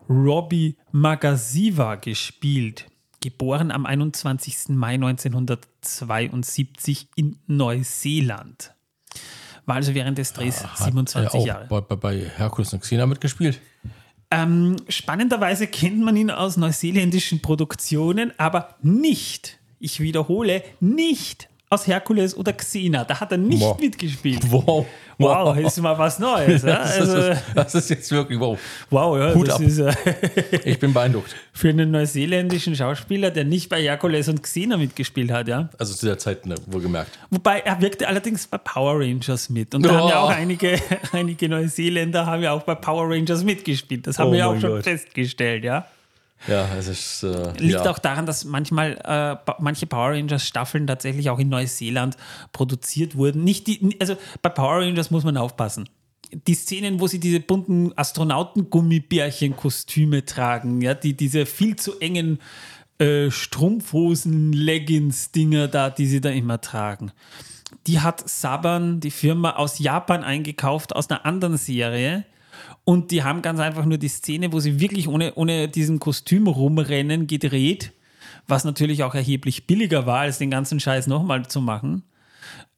Robbie 0.09 0.79
Magasiva 0.93 1.97
gespielt. 1.97 2.87
Geboren 3.21 3.71
am 3.71 3.85
21. 3.85 4.71
Mai 4.71 4.95
1972 4.95 7.09
in 7.15 7.37
Neuseeland. 7.47 8.73
War 9.67 9.77
also 9.77 9.93
während 9.93 10.17
des 10.17 10.33
Drehs 10.33 10.63
ja, 10.63 10.71
27 10.87 11.39
auch 11.39 11.47
Jahre. 11.47 11.67
Bei, 11.67 11.83
bei, 11.83 11.97
bei 11.97 12.31
Herkules 12.35 12.73
und 12.73 12.81
Xena 12.81 13.05
mitgespielt. 13.05 13.61
Ähm, 14.33 14.77
spannenderweise 14.89 15.67
kennt 15.67 16.01
man 16.01 16.17
ihn 16.17 16.31
aus 16.31 16.57
neuseeländischen 16.57 17.43
Produktionen, 17.43 18.33
aber 18.39 18.77
nicht, 18.81 19.59
ich 19.79 20.01
wiederhole, 20.01 20.65
nicht 20.81 21.51
aus 21.73 21.87
Herkules 21.87 22.37
oder 22.37 22.53
Xena. 22.53 23.05
Da 23.05 23.19
hat 23.19 23.33
er 23.33 23.39
nicht 23.39 23.63
wow. 23.63 23.81
mitgespielt. 23.81 24.43
Wow. 24.51 24.87
Wow, 25.19 25.57
ist 25.57 25.81
mal 25.81 25.97
was 25.99 26.19
Neues. 26.19 26.63
Ja? 26.73 26.81
Also, 26.81 27.17
das, 27.17 27.37
ist, 27.39 27.45
das, 27.55 27.75
ist, 27.75 27.91
jetzt 27.91 28.11
wirklich 28.11 28.39
wow. 28.39 28.59
Wow, 28.91 29.19
ja. 29.19 29.35
Hut 29.35 29.51
ab. 29.51 29.61
Ist, 29.61 29.79
äh, 29.79 29.93
ich 30.65 30.79
bin 30.79 30.93
beeindruckt. 30.93 31.35
Für 31.53 31.71
einen 31.71 31.91
neuseeländischen 31.91 32.77
Schauspieler, 32.77 33.31
der 33.31 33.45
nicht 33.45 33.69
bei 33.69 33.81
Herkules 33.83 34.29
und 34.29 34.43
Xena 34.43 34.77
mitgespielt 34.77 35.31
hat, 35.31 35.49
ja. 35.49 35.71
Also 35.79 35.95
zu 35.95 36.07
der 36.07 36.19
Zeit, 36.19 36.47
ne, 36.47 36.57
wohlgemerkt. 36.67 37.19
Wobei 37.31 37.61
er 37.61 37.81
wirkte 37.81 38.07
allerdings 38.07 38.47
bei 38.47 38.59
Power 38.59 39.01
Rangers 39.01 39.49
mit. 39.49 39.75
Und 39.75 39.85
da 39.85 39.91
oh. 39.91 39.93
haben 39.95 40.09
ja 40.09 40.21
auch 40.21 40.31
einige, 40.31 40.79
einige 41.13 41.49
Neuseeländer 41.49 42.27
haben 42.27 42.43
ja 42.43 42.53
auch 42.53 42.63
bei 42.63 42.75
Power 42.75 43.09
Rangers 43.09 43.45
mitgespielt. 43.45 44.07
Das 44.07 44.19
haben 44.19 44.29
oh 44.29 44.33
wir 44.33 44.39
ja 44.41 44.47
auch 44.47 44.61
schon 44.61 44.71
Gott. 44.71 44.85
festgestellt, 44.85 45.65
ja. 45.65 45.87
Ja, 46.49 46.69
es 46.77 46.89
ist. 46.89 47.23
Äh, 47.23 47.53
Liegt 47.59 47.85
ja. 47.85 47.91
auch 47.91 47.99
daran, 47.99 48.27
dass 48.27 48.45
manchmal 48.45 48.99
äh, 49.05 49.37
manche 49.61 49.87
Power 49.87 50.11
Rangers 50.11 50.47
Staffeln 50.47 50.87
tatsächlich 50.87 51.31
auch 51.31 51.39
in 51.39 51.49
Neuseeland 51.49 52.19
produziert 52.53 53.17
wurden. 53.17 53.45
Nicht 53.45 53.67
die, 53.67 53.97
also 54.01 54.17
bei 54.43 54.49
Power 54.49 54.81
Rangers 54.81 55.11
muss 55.11 55.25
man 55.25 55.37
aufpassen. 55.37 55.89
Die 56.47 56.55
Szenen, 56.55 57.01
wo 57.01 57.07
sie 57.07 57.21
diese 57.21 57.41
bunten 57.41 57.93
Astronauten-Gummibärchen-Kostüme 57.97 60.25
tragen, 60.25 60.81
ja, 60.81 60.95
die 60.95 61.15
diese 61.15 61.47
viel 61.47 61.77
zu 61.77 62.01
engen 62.01 62.39
äh, 62.99 63.31
Strumpfhosen, 63.31 64.53
Leggings-Dinger 64.53 65.69
da, 65.69 65.91
die 65.91 66.07
sie 66.07 66.21
da 66.21 66.31
immer 66.31 66.61
tragen. 66.61 67.13
Die 67.87 68.01
hat 68.01 68.29
Saban, 68.29 69.01
die 69.01 69.11
Firma 69.11 69.57
aus 69.57 69.79
Japan 69.79 70.25
eingekauft, 70.25 70.95
aus 70.95 71.11
einer 71.11 71.27
anderen 71.27 71.57
Serie 71.57 72.25
und 72.85 73.11
die 73.11 73.23
haben 73.23 73.43
ganz 73.43 73.61
einfach 73.61 73.85
nur 73.85 73.99
die 73.99 74.09
Szene, 74.09 74.53
wo 74.53 74.61
sie 74.61 74.81
wirklich 74.81 75.09
ohne, 75.09 75.35
ohne 75.35 75.69
diesen 75.69 75.99
Kostüm 75.99 76.47
rumrennen, 76.47 77.27
gedreht, 77.27 77.93
was 78.49 78.65
natürlich 78.65 79.05
auch 79.05 79.15
erheblich 79.15 79.67
billiger 79.67 80.07
war, 80.07 80.21
als 80.21 80.39
den 80.39 80.51
ganzen 80.51 80.81
Scheiß 80.81 81.07
nochmal 81.07 81.47
zu 81.47 81.61
machen. 81.61 82.03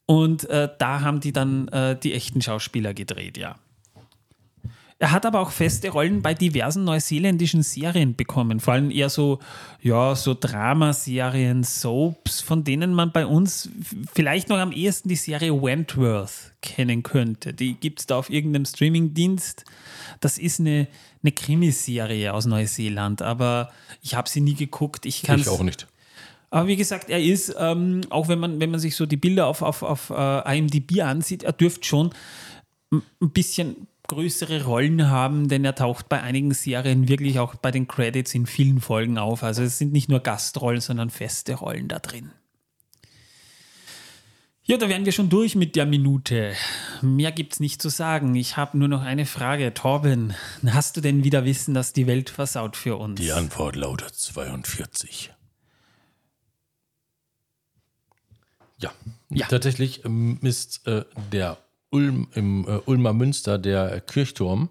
Und 0.06 0.48
äh, 0.50 0.68
da 0.78 1.00
haben 1.00 1.20
die 1.20 1.32
dann 1.32 1.68
äh, 1.68 1.98
die 1.98 2.12
echten 2.12 2.42
Schauspieler 2.42 2.92
gedreht, 2.92 3.38
ja. 3.38 3.56
Er 5.00 5.10
hat 5.10 5.26
aber 5.26 5.40
auch 5.40 5.50
feste 5.50 5.90
Rollen 5.90 6.22
bei 6.22 6.34
diversen 6.34 6.84
neuseeländischen 6.84 7.62
Serien 7.62 8.14
bekommen, 8.14 8.60
vor 8.60 8.74
allem 8.74 8.92
eher 8.92 9.10
so, 9.10 9.40
ja, 9.82 10.14
so 10.14 10.34
Dramaserien, 10.38 11.64
Soaps, 11.64 12.40
von 12.40 12.62
denen 12.62 12.94
man 12.94 13.10
bei 13.10 13.26
uns 13.26 13.70
vielleicht 14.14 14.48
noch 14.48 14.58
am 14.58 14.70
ehesten 14.70 15.08
die 15.08 15.16
Serie 15.16 15.60
Wentworth 15.60 16.52
kennen 16.62 17.02
könnte. 17.02 17.52
Die 17.52 17.74
gibt 17.74 18.00
es 18.00 18.06
da 18.06 18.16
auf 18.16 18.30
irgendeinem 18.30 18.66
Streamingdienst. 18.66 19.64
Das 20.20 20.38
ist 20.38 20.60
eine, 20.60 20.86
eine 21.22 21.32
Krimiserie 21.32 22.32
aus 22.32 22.46
Neuseeland, 22.46 23.20
aber 23.20 23.72
ich 24.00 24.14
habe 24.14 24.28
sie 24.28 24.40
nie 24.40 24.54
geguckt. 24.54 25.06
Ich, 25.06 25.28
ich 25.28 25.48
auch 25.48 25.62
nicht. 25.64 25.88
Aber 26.50 26.68
wie 26.68 26.76
gesagt, 26.76 27.10
er 27.10 27.20
ist, 27.20 27.52
ähm, 27.58 28.02
auch 28.10 28.28
wenn 28.28 28.38
man, 28.38 28.60
wenn 28.60 28.70
man 28.70 28.78
sich 28.78 28.94
so 28.94 29.06
die 29.06 29.16
Bilder 29.16 29.48
auf, 29.48 29.60
auf, 29.60 29.82
auf 29.82 30.10
uh, 30.10 30.48
IMDb 30.48 31.02
ansieht, 31.02 31.42
er 31.42 31.52
dürfte 31.52 31.84
schon 31.84 32.10
ein 32.92 33.30
bisschen 33.30 33.88
größere 34.08 34.64
Rollen 34.64 35.08
haben, 35.08 35.48
denn 35.48 35.64
er 35.64 35.74
taucht 35.74 36.08
bei 36.08 36.22
einigen 36.22 36.52
Serien 36.52 37.08
wirklich 37.08 37.38
auch 37.38 37.54
bei 37.54 37.70
den 37.70 37.88
Credits 37.88 38.34
in 38.34 38.46
vielen 38.46 38.80
Folgen 38.80 39.18
auf. 39.18 39.42
Also 39.42 39.62
es 39.62 39.78
sind 39.78 39.92
nicht 39.92 40.08
nur 40.08 40.20
Gastrollen, 40.20 40.80
sondern 40.80 41.10
feste 41.10 41.54
Rollen 41.54 41.88
da 41.88 41.98
drin. 41.98 42.30
Ja, 44.66 44.78
da 44.78 44.88
wären 44.88 45.04
wir 45.04 45.12
schon 45.12 45.28
durch 45.28 45.56
mit 45.56 45.76
der 45.76 45.84
Minute. 45.84 46.54
Mehr 47.02 47.32
gibt's 47.32 47.60
nicht 47.60 47.82
zu 47.82 47.90
sagen. 47.90 48.34
Ich 48.34 48.56
habe 48.56 48.78
nur 48.78 48.88
noch 48.88 49.02
eine 49.02 49.26
Frage. 49.26 49.74
Torben, 49.74 50.34
hast 50.66 50.96
du 50.96 51.02
denn 51.02 51.22
wieder 51.22 51.44
Wissen, 51.44 51.74
dass 51.74 51.92
die 51.92 52.06
Welt 52.06 52.30
versaut 52.30 52.74
für 52.74 52.96
uns? 52.96 53.20
Die 53.20 53.32
Antwort 53.32 53.76
lautet 53.76 54.14
42. 54.14 55.34
Ja, 58.78 58.92
ja. 59.28 59.46
tatsächlich 59.46 60.04
ähm, 60.06 60.38
ist 60.42 60.86
äh, 60.86 61.04
der 61.30 61.58
Ulm, 61.94 62.26
im 62.34 62.66
äh, 62.66 62.80
Ulmer 62.86 63.12
Münster, 63.12 63.56
der 63.56 64.00
Kirchturm, 64.00 64.68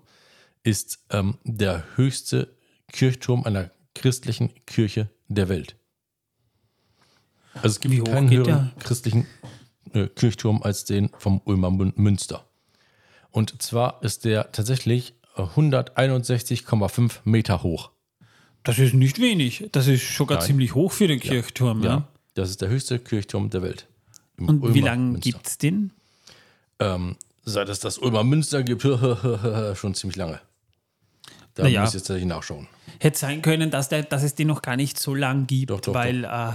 ist 0.64 1.00
ähm, 1.10 1.38
der 1.46 1.86
höchste 1.96 2.54
Kirchturm 2.92 3.46
einer 3.46 3.72
christlichen 3.96 4.52
Kirche 4.66 5.10
der 5.30 5.48
Welt. 5.48 5.78
Also 7.54 7.68
es 7.68 7.80
gibt 7.80 8.06
keinen 8.06 8.30
höheren 8.30 8.72
christlichen 8.80 9.26
äh, 9.94 10.08
Kirchturm 10.08 10.62
als 10.64 10.84
den 10.84 11.10
vom 11.18 11.42
Ulmer 11.46 11.72
Münster. 11.72 12.46
Und 13.32 13.62
zwar 13.62 14.04
ist 14.04 14.26
der 14.26 14.52
tatsächlich 14.52 15.14
161,5 15.38 17.20
Meter 17.24 17.64
hoch. 17.64 17.92
Das 18.64 18.80
ist 18.80 18.94
nicht 18.94 19.20
wenig. 19.20 19.70
Das 19.72 19.88
ist 19.88 20.16
sogar 20.16 20.40
Nein. 20.40 20.48
ziemlich 20.48 20.76
hoch 20.76 20.92
für 20.92 21.08
den 21.08 21.20
Kirchturm. 21.20 21.84
Ja, 21.84 21.90
ja. 21.90 22.08
das 22.34 22.50
ist 22.50 22.62
der 22.62 22.70
höchste 22.70 23.00
Kirchturm 23.00 23.50
der 23.50 23.62
Welt. 23.62 23.88
Und 24.38 24.62
Ulmer 24.62 24.76
wie 24.76 24.82
lange 24.82 25.20
gibt 25.20 25.48
es 25.48 25.58
den? 25.58 25.94
Ähm, 26.80 27.16
seit 27.44 27.70
es 27.70 27.80
das 27.80 27.98
Ulmer 27.98 28.24
Münster 28.24 28.64
gibt, 28.64 28.82
schon 29.76 29.94
ziemlich 29.96 30.16
lange. 30.16 30.40
Da 31.56 31.64
naja. 31.64 31.82
muss 31.82 31.90
ich 31.90 31.96
jetzt 31.96 32.08
tatsächlich 32.08 32.30
nachschauen. 32.30 32.68
Hätte 33.00 33.18
sein 33.18 33.42
können, 33.42 33.70
dass, 33.70 33.90
der, 33.90 34.04
dass 34.04 34.24
es 34.24 34.36
den 34.36 34.48
noch 34.48 34.62
gar 34.62 34.76
nicht 34.76 35.00
so 35.00 35.14
lang 35.14 35.46
gibt, 35.48 35.70
doch, 35.70 35.82
doch, 35.82 35.94
weil 35.94 36.24
doch. 36.24 36.32
Äh, 36.32 36.54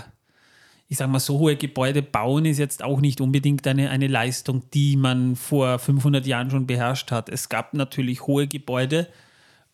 ich 0.90 0.96
sage 0.96 1.10
mal, 1.10 1.20
so 1.20 1.38
hohe 1.38 1.56
Gebäude 1.56 2.02
bauen 2.02 2.46
ist 2.46 2.58
jetzt 2.58 2.82
auch 2.82 3.00
nicht 3.00 3.20
unbedingt 3.20 3.66
eine, 3.66 3.90
eine 3.90 4.06
Leistung, 4.06 4.62
die 4.72 4.96
man 4.96 5.36
vor 5.36 5.78
500 5.78 6.26
Jahren 6.26 6.50
schon 6.50 6.66
beherrscht 6.66 7.10
hat. 7.10 7.28
Es 7.28 7.50
gab 7.50 7.74
natürlich 7.74 8.26
hohe 8.26 8.48
Gebäude 8.48 9.06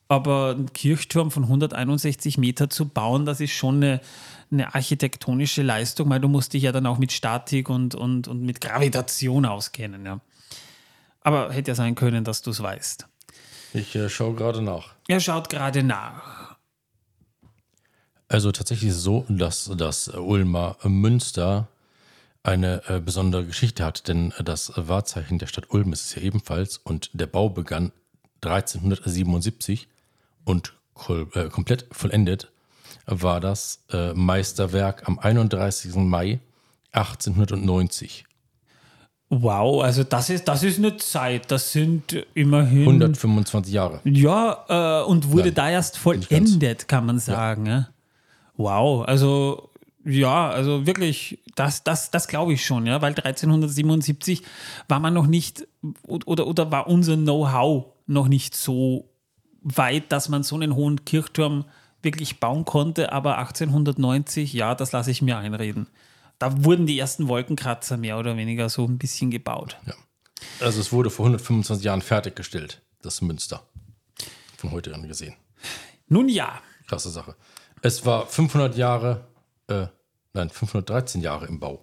Aber 0.09 0.51
einen 0.51 0.73
Kirchturm 0.73 1.31
von 1.31 1.45
161 1.45 2.37
Meter 2.37 2.69
zu 2.69 2.89
bauen, 2.89 3.25
das 3.25 3.41
ist 3.41 3.53
schon 3.53 3.77
eine, 3.77 4.01
eine 4.51 4.75
architektonische 4.75 5.63
Leistung, 5.63 6.11
weil 6.11 6.21
du 6.21 6.29
musst 6.29 6.53
dich 6.53 6.65
ja 6.65 6.73
dann 6.73 6.87
auch 6.87 6.99
mit 6.99 7.13
Statik 7.13 7.71
und, 7.71 7.95
und, 7.95 8.29
und 8.29 8.43
mit 8.43 8.61
Gravitation 8.61 9.47
auskennen. 9.47 10.05
Ja. 10.05 10.21
Aber 11.25 11.53
hätte 11.53 11.73
ja 11.73 11.75
sein 11.75 11.97
können, 11.97 12.23
dass 12.23 12.43
du 12.43 12.51
es 12.51 12.63
weißt. 12.63 13.09
Ich 13.73 13.97
äh, 13.97 14.09
schaue 14.09 14.35
gerade 14.35 14.63
nach. 14.63 14.95
Er 15.09 15.19
schaut 15.19 15.49
gerade 15.49 15.83
nach. 15.83 16.57
Also 18.29 18.53
tatsächlich 18.53 18.91
ist 18.91 18.97
es 18.99 19.03
so, 19.03 19.27
dass 19.29 19.71
das 19.77 20.09
Ulmer 20.09 20.77
Münster 20.85 21.69
eine 22.45 22.83
äh, 22.89 23.01
besondere 23.01 23.47
Geschichte 23.47 23.85
hat, 23.85 24.07
denn 24.07 24.33
äh, 24.39 24.45
das 24.45 24.73
Wahrzeichen 24.77 25.39
der 25.39 25.47
Stadt 25.47 25.71
Ulm 25.71 25.93
ist 25.93 26.05
es 26.05 26.15
ja 26.15 26.23
ebenfalls 26.23 26.79
und 26.79 27.11
der 27.15 27.27
Bau 27.27 27.49
begann 27.49 27.91
1377 28.43 29.89
und 30.45 30.75
äh, 31.09 31.49
komplett 31.49 31.87
vollendet 31.91 32.53
war 33.07 33.41
das 33.41 33.85
äh, 33.91 34.13
Meisterwerk 34.15 35.09
am 35.09 35.19
31. 35.19 35.95
Mai 35.95 36.41
1890. 36.93 38.27
Wow, 39.43 39.83
also 39.83 40.05
das 40.05 40.31
ist, 40.31 40.47
das 40.47 40.63
ist 40.63 40.79
eine 40.79 40.97
Zeit. 40.97 41.51
Das 41.51 41.73
sind 41.73 42.25
immerhin. 42.35 42.83
125 42.83 43.73
Jahre. 43.73 44.01
Ja, 44.05 45.03
äh, 45.03 45.05
und 45.05 45.31
wurde 45.31 45.45
Nein, 45.47 45.55
da 45.55 45.71
erst 45.71 45.99
vollendet, 45.99 46.87
kann 46.89 47.07
man 47.07 47.19
sagen. 47.19 47.67
Ja. 47.67 47.89
Wow, 48.57 49.07
also 49.07 49.71
ja, 50.05 50.51
also 50.51 50.87
wirklich, 50.87 51.39
das, 51.55 51.83
das, 51.83 52.11
das 52.11 52.29
glaube 52.29 52.53
ich 52.53 52.65
schon, 52.65 52.87
ja, 52.87 53.01
weil 53.01 53.15
1377 53.15 54.43
war 54.87 55.01
man 55.01 55.15
noch 55.15 55.27
nicht 55.27 55.67
oder, 56.07 56.47
oder 56.47 56.71
war 56.71 56.87
unser 56.89 57.17
Know-how 57.17 57.87
noch 58.07 58.29
nicht 58.29 58.55
so 58.55 59.09
weit, 59.63 60.13
dass 60.13 60.29
man 60.29 60.43
so 60.43 60.57
einen 60.57 60.75
hohen 60.75 61.05
Kirchturm 61.07 61.65
wirklich 62.03 62.39
bauen 62.39 62.67
konnte, 62.67 63.13
aber 63.13 63.39
1890, 63.39 64.53
ja, 64.53 64.75
das 64.75 64.93
lasse 64.93 65.11
ich 65.11 65.23
mir 65.23 65.39
einreden. 65.39 65.89
Da 66.39 66.65
wurden 66.65 66.87
die 66.87 66.99
ersten 66.99 67.29
Wolkenkratzer 67.29 67.97
mehr 67.97 68.19
oder 68.19 68.37
weniger 68.37 68.69
so 68.69 68.85
ein 68.87 68.99
bisschen 68.99 69.31
gebaut. 69.31 69.77
Also 70.61 70.81
es 70.81 70.93
wurde 70.93 71.11
vor 71.11 71.27
125 71.27 71.85
Jahren 71.85 72.03
fertiggestellt, 72.03 72.83
das 73.03 73.23
Münster. 73.23 73.67
Von 74.57 74.73
heute 74.73 74.95
an 74.95 75.07
gesehen. 75.09 75.35
Nun 76.09 76.29
ja, 76.29 76.61
Krasse 76.87 77.11
Sache. 77.11 77.35
Es 77.81 78.05
war 78.05 78.27
500 78.27 78.77
Jahre, 78.77 79.27
äh, 79.69 79.87
nein, 80.35 80.51
513 80.51 81.23
Jahre 81.23 81.47
im 81.47 81.61
Bau. 81.61 81.83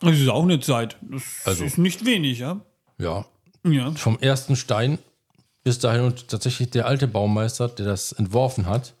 das 0.00 0.18
ist 0.18 0.28
auch 0.28 0.42
eine 0.42 0.60
Zeit. 0.60 0.96
Das 1.02 1.22
Also- 1.44 1.64
ist 1.64 1.76
nicht 1.78 2.04
wenig, 2.06 2.38
ja. 2.38 2.60
Ja, 2.98 3.26
Ja. 3.64 3.90
vom 3.92 4.18
ersten 4.20 4.56
Stein 4.56 4.98
bis 5.64 5.78
dahin 5.78 6.02
und 6.02 6.28
tatsächlich 6.28 6.70
der 6.70 6.86
alte 6.86 7.08
Baumeister, 7.08 7.68
der 7.68 7.86
das 7.86 8.12
entworfen 8.12 8.66
hat. 8.66 8.94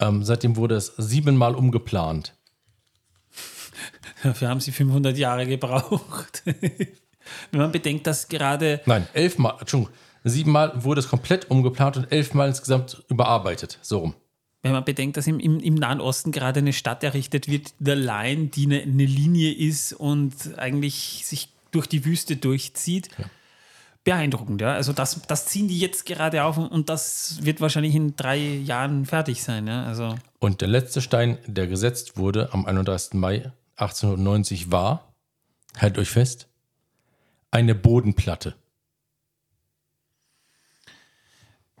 Ähm, 0.00 0.24
seitdem 0.24 0.56
wurde 0.56 0.74
es 0.74 0.92
siebenmal 0.98 1.54
umgeplant. 1.54 2.34
Dafür 4.24 4.48
haben 4.48 4.60
sie 4.60 4.72
500 4.72 5.16
Jahre 5.16 5.46
gebraucht. 5.46 6.42
Wenn 7.50 7.60
man 7.60 7.70
bedenkt, 7.72 8.06
dass 8.06 8.28
gerade, 8.28 8.80
Nein, 8.86 9.06
elfmal, 9.12 9.54
Entschuldigung, 9.60 9.94
siebenmal 10.24 10.82
wurde 10.82 11.00
es 11.00 11.08
komplett 11.08 11.50
umgeplant 11.50 11.96
und 11.98 12.10
elfmal 12.10 12.48
insgesamt 12.48 13.02
überarbeitet. 13.08 13.78
So 13.82 13.98
rum. 13.98 14.14
wenn 14.62 14.72
man 14.72 14.84
bedenkt, 14.84 15.16
dass 15.18 15.26
im, 15.26 15.38
im, 15.38 15.60
im 15.60 15.74
Nahen 15.74 16.00
Osten 16.00 16.32
gerade 16.32 16.60
eine 16.60 16.72
Stadt 16.72 17.04
errichtet 17.04 17.48
wird, 17.48 17.74
der 17.78 17.96
Line, 17.96 18.46
die 18.48 18.64
eine, 18.64 18.80
eine 18.82 19.04
Linie 19.04 19.52
ist 19.52 19.92
und 19.92 20.34
eigentlich 20.58 21.22
sich 21.24 21.50
durch 21.70 21.86
die 21.86 22.04
Wüste 22.06 22.36
durchzieht. 22.36 23.08
Beeindruckend, 24.04 24.60
ja. 24.60 24.72
Also 24.74 24.92
das, 24.92 25.22
das 25.28 25.46
ziehen 25.46 25.66
die 25.68 25.78
jetzt 25.78 26.04
gerade 26.04 26.44
auf 26.44 26.58
und- 26.58 26.68
und 26.68 26.88
das 26.90 27.38
wird 27.42 27.60
wahrscheinlich 27.62 27.94
in 27.94 28.16
drei 28.16 28.38
Jahren 28.38 29.06
fertig 29.06 29.42
sein, 29.42 29.66
ja. 29.66 29.84
Also 29.84 30.14
Und 30.40 30.60
der 30.60 30.68
letzte 30.68 31.00
Stein, 31.00 31.38
der 31.46 31.66
gesetzt 31.66 32.18
wurde 32.18 32.52
am 32.52 32.66
31. 32.66 33.14
Mai 33.14 33.50
1890, 33.76 34.70
war, 34.70 35.14
haltet 35.76 35.98
euch 35.98 36.10
fest, 36.10 36.48
eine 37.50 37.74
Bodenplatte. 37.74 38.54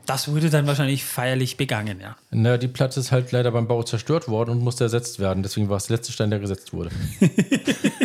das 0.06 0.28
wurde 0.28 0.50
dann 0.50 0.66
wahrscheinlich 0.66 1.02
feierlich 1.02 1.56
begangen, 1.56 1.98
ja. 2.00 2.16
Na, 2.30 2.58
die 2.58 2.68
Platte 2.68 3.00
ist 3.00 3.10
halt 3.10 3.32
leider 3.32 3.50
beim 3.52 3.66
Bau 3.66 3.82
zerstört 3.82 4.28
worden 4.28 4.50
und 4.50 4.58
musste 4.62 4.84
ersetzt 4.84 5.18
werden. 5.18 5.42
Deswegen 5.42 5.70
war 5.70 5.78
es 5.78 5.86
der 5.86 5.96
letzte 5.96 6.12
Stein, 6.12 6.30
der 6.30 6.40
gesetzt 6.40 6.72
wurde. 6.72 6.90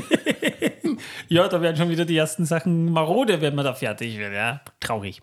Ja, 1.31 1.47
da 1.47 1.61
werden 1.61 1.77
schon 1.77 1.89
wieder 1.91 2.05
die 2.05 2.17
ersten 2.17 2.43
Sachen 2.43 2.91
marode, 2.91 3.39
wenn 3.39 3.53
man 3.53 3.63
da 3.63 3.75
fertig 3.75 4.17
wird. 4.17 4.33
Ja, 4.33 4.61
traurig. 4.79 5.21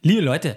Liebe 0.00 0.22
Leute, 0.22 0.56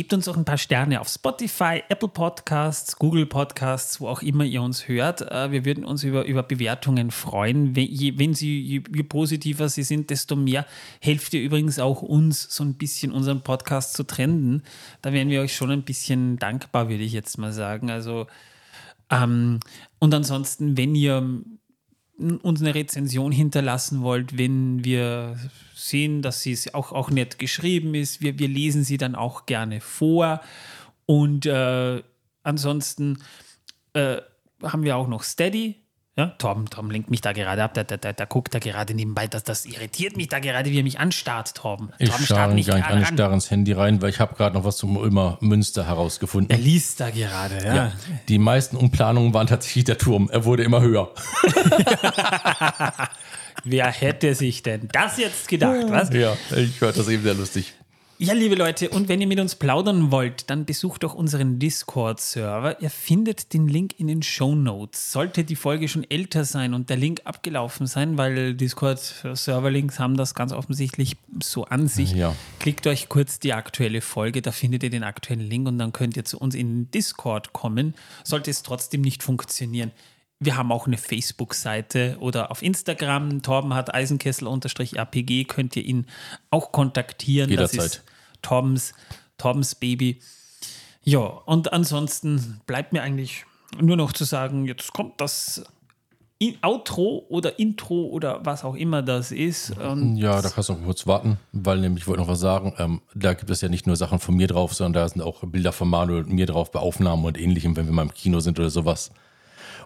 gebt 0.00 0.14
uns 0.14 0.28
auch 0.28 0.36
ein 0.38 0.46
paar 0.46 0.56
Sterne 0.56 0.98
auf 0.98 1.08
Spotify, 1.10 1.82
Apple 1.90 2.08
Podcasts, 2.08 2.96
Google 2.96 3.26
Podcasts, 3.26 4.00
wo 4.00 4.08
auch 4.08 4.22
immer 4.22 4.44
ihr 4.44 4.62
uns 4.62 4.88
hört. 4.88 5.20
Äh, 5.20 5.52
Wir 5.52 5.66
würden 5.66 5.84
uns 5.84 6.04
über, 6.04 6.24
über 6.24 6.42
Bewertungen 6.42 7.10
freuen. 7.10 7.76
Wenn, 7.76 8.32
sie, 8.32 8.62
je, 8.62 8.82
je 8.94 9.02
positiver 9.02 9.68
sie 9.68 9.82
sind, 9.82 10.08
desto 10.08 10.36
mehr 10.36 10.64
helft 11.02 11.34
ihr 11.34 11.42
übrigens 11.42 11.78
auch 11.78 12.00
uns, 12.00 12.44
so 12.48 12.64
ein 12.64 12.78
bisschen 12.78 13.12
unseren 13.12 13.42
Podcast 13.42 13.92
zu 13.92 14.04
trenden. 14.04 14.62
Da 15.02 15.12
wären 15.12 15.28
wir 15.28 15.42
euch 15.42 15.54
schon 15.54 15.70
ein 15.70 15.82
bisschen 15.82 16.38
dankbar, 16.38 16.88
würde 16.88 17.04
ich 17.04 17.12
jetzt 17.12 17.36
mal 17.36 17.52
sagen. 17.52 17.90
Also, 17.90 18.26
ähm, 19.10 19.60
und 19.98 20.14
ansonsten, 20.14 20.78
wenn 20.78 20.94
ihr 20.94 21.42
uns 22.42 22.60
eine 22.60 22.74
Rezension 22.74 23.32
hinterlassen 23.32 24.02
wollt, 24.02 24.36
wenn 24.38 24.84
wir 24.84 25.38
sehen, 25.74 26.22
dass 26.22 26.42
sie 26.42 26.56
auch, 26.74 26.92
auch 26.92 27.10
nett 27.10 27.38
geschrieben 27.38 27.94
ist. 27.94 28.20
Wir, 28.20 28.38
wir 28.38 28.48
lesen 28.48 28.84
sie 28.84 28.98
dann 28.98 29.14
auch 29.14 29.46
gerne 29.46 29.80
vor. 29.80 30.40
Und 31.06 31.46
äh, 31.46 32.02
ansonsten 32.42 33.18
äh, 33.94 34.18
haben 34.62 34.82
wir 34.82 34.96
auch 34.96 35.08
noch 35.08 35.22
Steady. 35.22 35.79
Ja, 36.16 36.26
Torben, 36.38 36.68
Torben 36.68 36.90
lenkt 36.90 37.08
mich 37.08 37.20
da 37.20 37.32
gerade 37.32 37.62
ab, 37.62 37.72
da, 37.72 37.84
da, 37.84 37.96
da, 37.96 38.12
da 38.12 38.24
guckt 38.24 38.52
er 38.52 38.60
gerade 38.60 38.94
nebenbei. 38.94 39.28
Das, 39.28 39.44
das 39.44 39.64
irritiert 39.64 40.16
mich 40.16 40.26
da 40.28 40.40
gerade, 40.40 40.68
wie 40.70 40.78
er 40.80 40.82
mich 40.82 40.98
anstarrt, 40.98 41.54
Torben. 41.54 41.90
Ich 41.98 42.08
Torben 42.10 42.24
starre 42.24 42.52
mich 42.54 42.66
gar 42.66 42.74
nicht 42.76 42.86
an, 42.86 43.00
ich 43.00 43.06
an. 43.06 43.14
starre 43.14 43.32
ins 43.34 43.50
Handy 43.50 43.72
rein, 43.72 44.02
weil 44.02 44.10
ich 44.10 44.18
habe 44.18 44.34
gerade 44.34 44.56
noch 44.56 44.64
was 44.64 44.76
zum 44.76 44.96
Ulmer 44.96 45.38
Münster 45.40 45.82
Er 45.82 45.86
herausgefunden. 45.88 46.60
liest 46.60 47.00
da 47.00 47.10
gerade, 47.10 47.64
ja. 47.64 47.74
Ja. 47.74 47.92
Die 48.28 48.38
meisten 48.38 48.76
Umplanungen 48.76 49.32
waren 49.34 49.46
tatsächlich 49.46 49.84
der 49.84 49.98
Turm. 49.98 50.28
Er 50.32 50.44
wurde 50.44 50.64
immer 50.64 50.80
höher. 50.80 51.10
Wer 53.64 53.86
hätte 53.90 54.34
sich 54.34 54.62
denn 54.62 54.88
das 54.92 55.16
jetzt 55.18 55.48
gedacht, 55.48 55.84
was? 55.88 56.10
Ja, 56.12 56.36
ich 56.56 56.80
höre 56.80 56.92
das 56.92 57.08
eben 57.08 57.22
sehr 57.22 57.34
lustig. 57.34 57.72
Ja, 58.22 58.34
liebe 58.34 58.54
Leute, 58.54 58.90
und 58.90 59.08
wenn 59.08 59.18
ihr 59.22 59.26
mit 59.26 59.40
uns 59.40 59.54
plaudern 59.54 60.10
wollt, 60.10 60.50
dann 60.50 60.66
besucht 60.66 61.04
doch 61.04 61.14
unseren 61.14 61.58
Discord-Server. 61.58 62.82
Ihr 62.82 62.90
findet 62.90 63.54
den 63.54 63.66
Link 63.66 63.98
in 63.98 64.08
den 64.08 64.22
Show 64.22 64.54
Notes. 64.54 65.10
Sollte 65.10 65.42
die 65.42 65.56
Folge 65.56 65.88
schon 65.88 66.04
älter 66.10 66.44
sein 66.44 66.74
und 66.74 66.90
der 66.90 66.98
Link 66.98 67.22
abgelaufen 67.24 67.86
sein, 67.86 68.18
weil 68.18 68.52
Discord-Server-Links 68.52 69.98
haben 69.98 70.18
das 70.18 70.34
ganz 70.34 70.52
offensichtlich 70.52 71.16
so 71.42 71.64
an 71.64 71.88
sich, 71.88 72.12
Ja. 72.12 72.36
klickt 72.58 72.86
euch 72.86 73.08
kurz 73.08 73.38
die 73.38 73.54
aktuelle 73.54 74.02
Folge, 74.02 74.42
da 74.42 74.52
findet 74.52 74.82
ihr 74.82 74.90
den 74.90 75.02
aktuellen 75.02 75.40
Link 75.48 75.66
und 75.66 75.78
dann 75.78 75.92
könnt 75.94 76.14
ihr 76.18 76.26
zu 76.26 76.38
uns 76.38 76.54
in 76.54 76.68
den 76.84 76.90
Discord 76.90 77.54
kommen. 77.54 77.94
Sollte 78.22 78.50
es 78.50 78.62
trotzdem 78.62 79.00
nicht 79.00 79.22
funktionieren. 79.22 79.92
Wir 80.40 80.58
haben 80.58 80.72
auch 80.72 80.86
eine 80.86 80.98
Facebook-Seite 80.98 82.16
oder 82.20 82.50
auf 82.50 82.62
Instagram. 82.62 83.42
Torben 83.42 83.72
hat 83.74 83.94
Eisenkessel-RPG. 83.94 85.44
Könnt 85.44 85.76
ihr 85.76 85.84
ihn 85.84 86.06
auch 86.50 86.72
kontaktieren. 86.72 87.48
Das 87.56 87.72
Jederzeit. 87.72 87.92
ist 87.96 88.02
Toms, 88.42 88.94
Toms 89.38 89.74
Baby. 89.74 90.20
Ja, 91.02 91.20
und 91.20 91.72
ansonsten 91.72 92.60
bleibt 92.66 92.92
mir 92.92 93.02
eigentlich 93.02 93.44
nur 93.80 93.96
noch 93.96 94.12
zu 94.12 94.24
sagen, 94.24 94.66
jetzt 94.66 94.92
kommt 94.92 95.20
das 95.20 95.64
Outro 96.62 97.26
oder 97.28 97.58
Intro 97.58 98.06
oder 98.06 98.40
was 98.44 98.64
auch 98.64 98.74
immer 98.74 99.02
das 99.02 99.30
ist. 99.30 99.76
Und 99.78 100.16
Ja, 100.16 100.40
da 100.40 100.48
kannst 100.48 100.70
du 100.70 100.72
noch 100.72 100.84
kurz 100.84 101.06
warten, 101.06 101.38
weil 101.52 101.78
nämlich, 101.80 102.04
ich 102.04 102.08
wollte 102.08 102.22
noch 102.22 102.28
was 102.28 102.40
sagen, 102.40 102.74
ähm, 102.78 103.02
da 103.14 103.34
gibt 103.34 103.50
es 103.50 103.60
ja 103.60 103.68
nicht 103.68 103.86
nur 103.86 103.96
Sachen 103.96 104.18
von 104.18 104.36
mir 104.36 104.46
drauf, 104.46 104.72
sondern 104.72 105.02
da 105.02 105.08
sind 105.08 105.20
auch 105.20 105.44
Bilder 105.44 105.72
von 105.72 105.88
Manuel 105.88 106.24
und 106.24 106.32
mir 106.32 106.46
drauf 106.46 106.70
bei 106.70 106.80
Aufnahmen 106.80 107.24
und 107.26 107.38
ähnlichem, 107.38 107.76
wenn 107.76 107.86
wir 107.86 107.92
mal 107.92 108.02
im 108.02 108.14
Kino 108.14 108.40
sind 108.40 108.58
oder 108.58 108.70
sowas. 108.70 109.10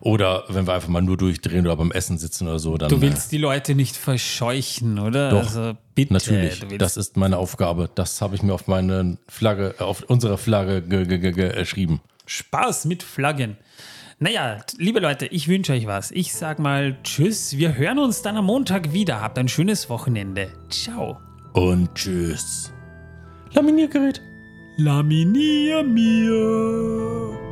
Oder 0.00 0.44
wenn 0.48 0.66
wir 0.66 0.74
einfach 0.74 0.88
mal 0.88 1.02
nur 1.02 1.16
durchdrehen 1.16 1.66
oder 1.66 1.77
beim 1.77 1.92
Essen 1.92 2.19
sitzen 2.19 2.48
oder 2.48 2.58
so, 2.58 2.77
dann 2.77 2.88
du 2.88 3.00
willst 3.00 3.33
die 3.33 3.38
Leute 3.38 3.75
nicht 3.75 3.96
verscheuchen, 3.96 4.98
oder? 4.98 5.31
Doch, 5.31 5.38
also 5.38 5.75
bitte. 5.94 6.12
natürlich. 6.12 6.62
Das 6.79 6.96
ist 6.96 7.16
meine 7.16 7.38
Aufgabe. 7.38 7.90
Das 7.94 8.21
habe 8.21 8.35
ich 8.35 8.42
mir 8.42 8.54
auf 8.54 8.66
meine 8.66 9.19
Flagge, 9.29 9.75
äh, 9.79 9.83
auf 9.83 10.02
unsere 10.02 10.38
Flagge 10.38 10.83
ge 10.83 11.06
ge 11.06 11.19
ge 11.19 11.33
ge 11.33 11.52
geschrieben. 11.52 12.00
Spaß 12.27 12.87
mit 12.87 13.02
Flaggen. 13.02 13.56
Naja, 14.19 14.60
liebe 14.79 15.00
Leute, 15.00 15.27
ich 15.27 15.48
wünsche 15.48 15.73
euch 15.73 15.87
was. 15.87 16.10
Ich 16.10 16.35
sag 16.35 16.58
mal 16.58 16.96
Tschüss. 17.02 17.56
Wir 17.58 17.77
hören 17.77 17.98
uns 17.98 18.23
dann 18.23 18.37
am 18.37 18.46
Montag 18.46 18.92
wieder. 18.92 19.21
Habt 19.21 19.38
ein 19.38 19.48
schönes 19.48 19.90
Wochenende. 19.90 20.48
Ciao. 20.71 21.19
Und 21.52 21.94
tschüss. 21.94 22.73
Laminiergerät. 23.52 24.21
Laminier 24.77 25.83
mir. 25.85 27.44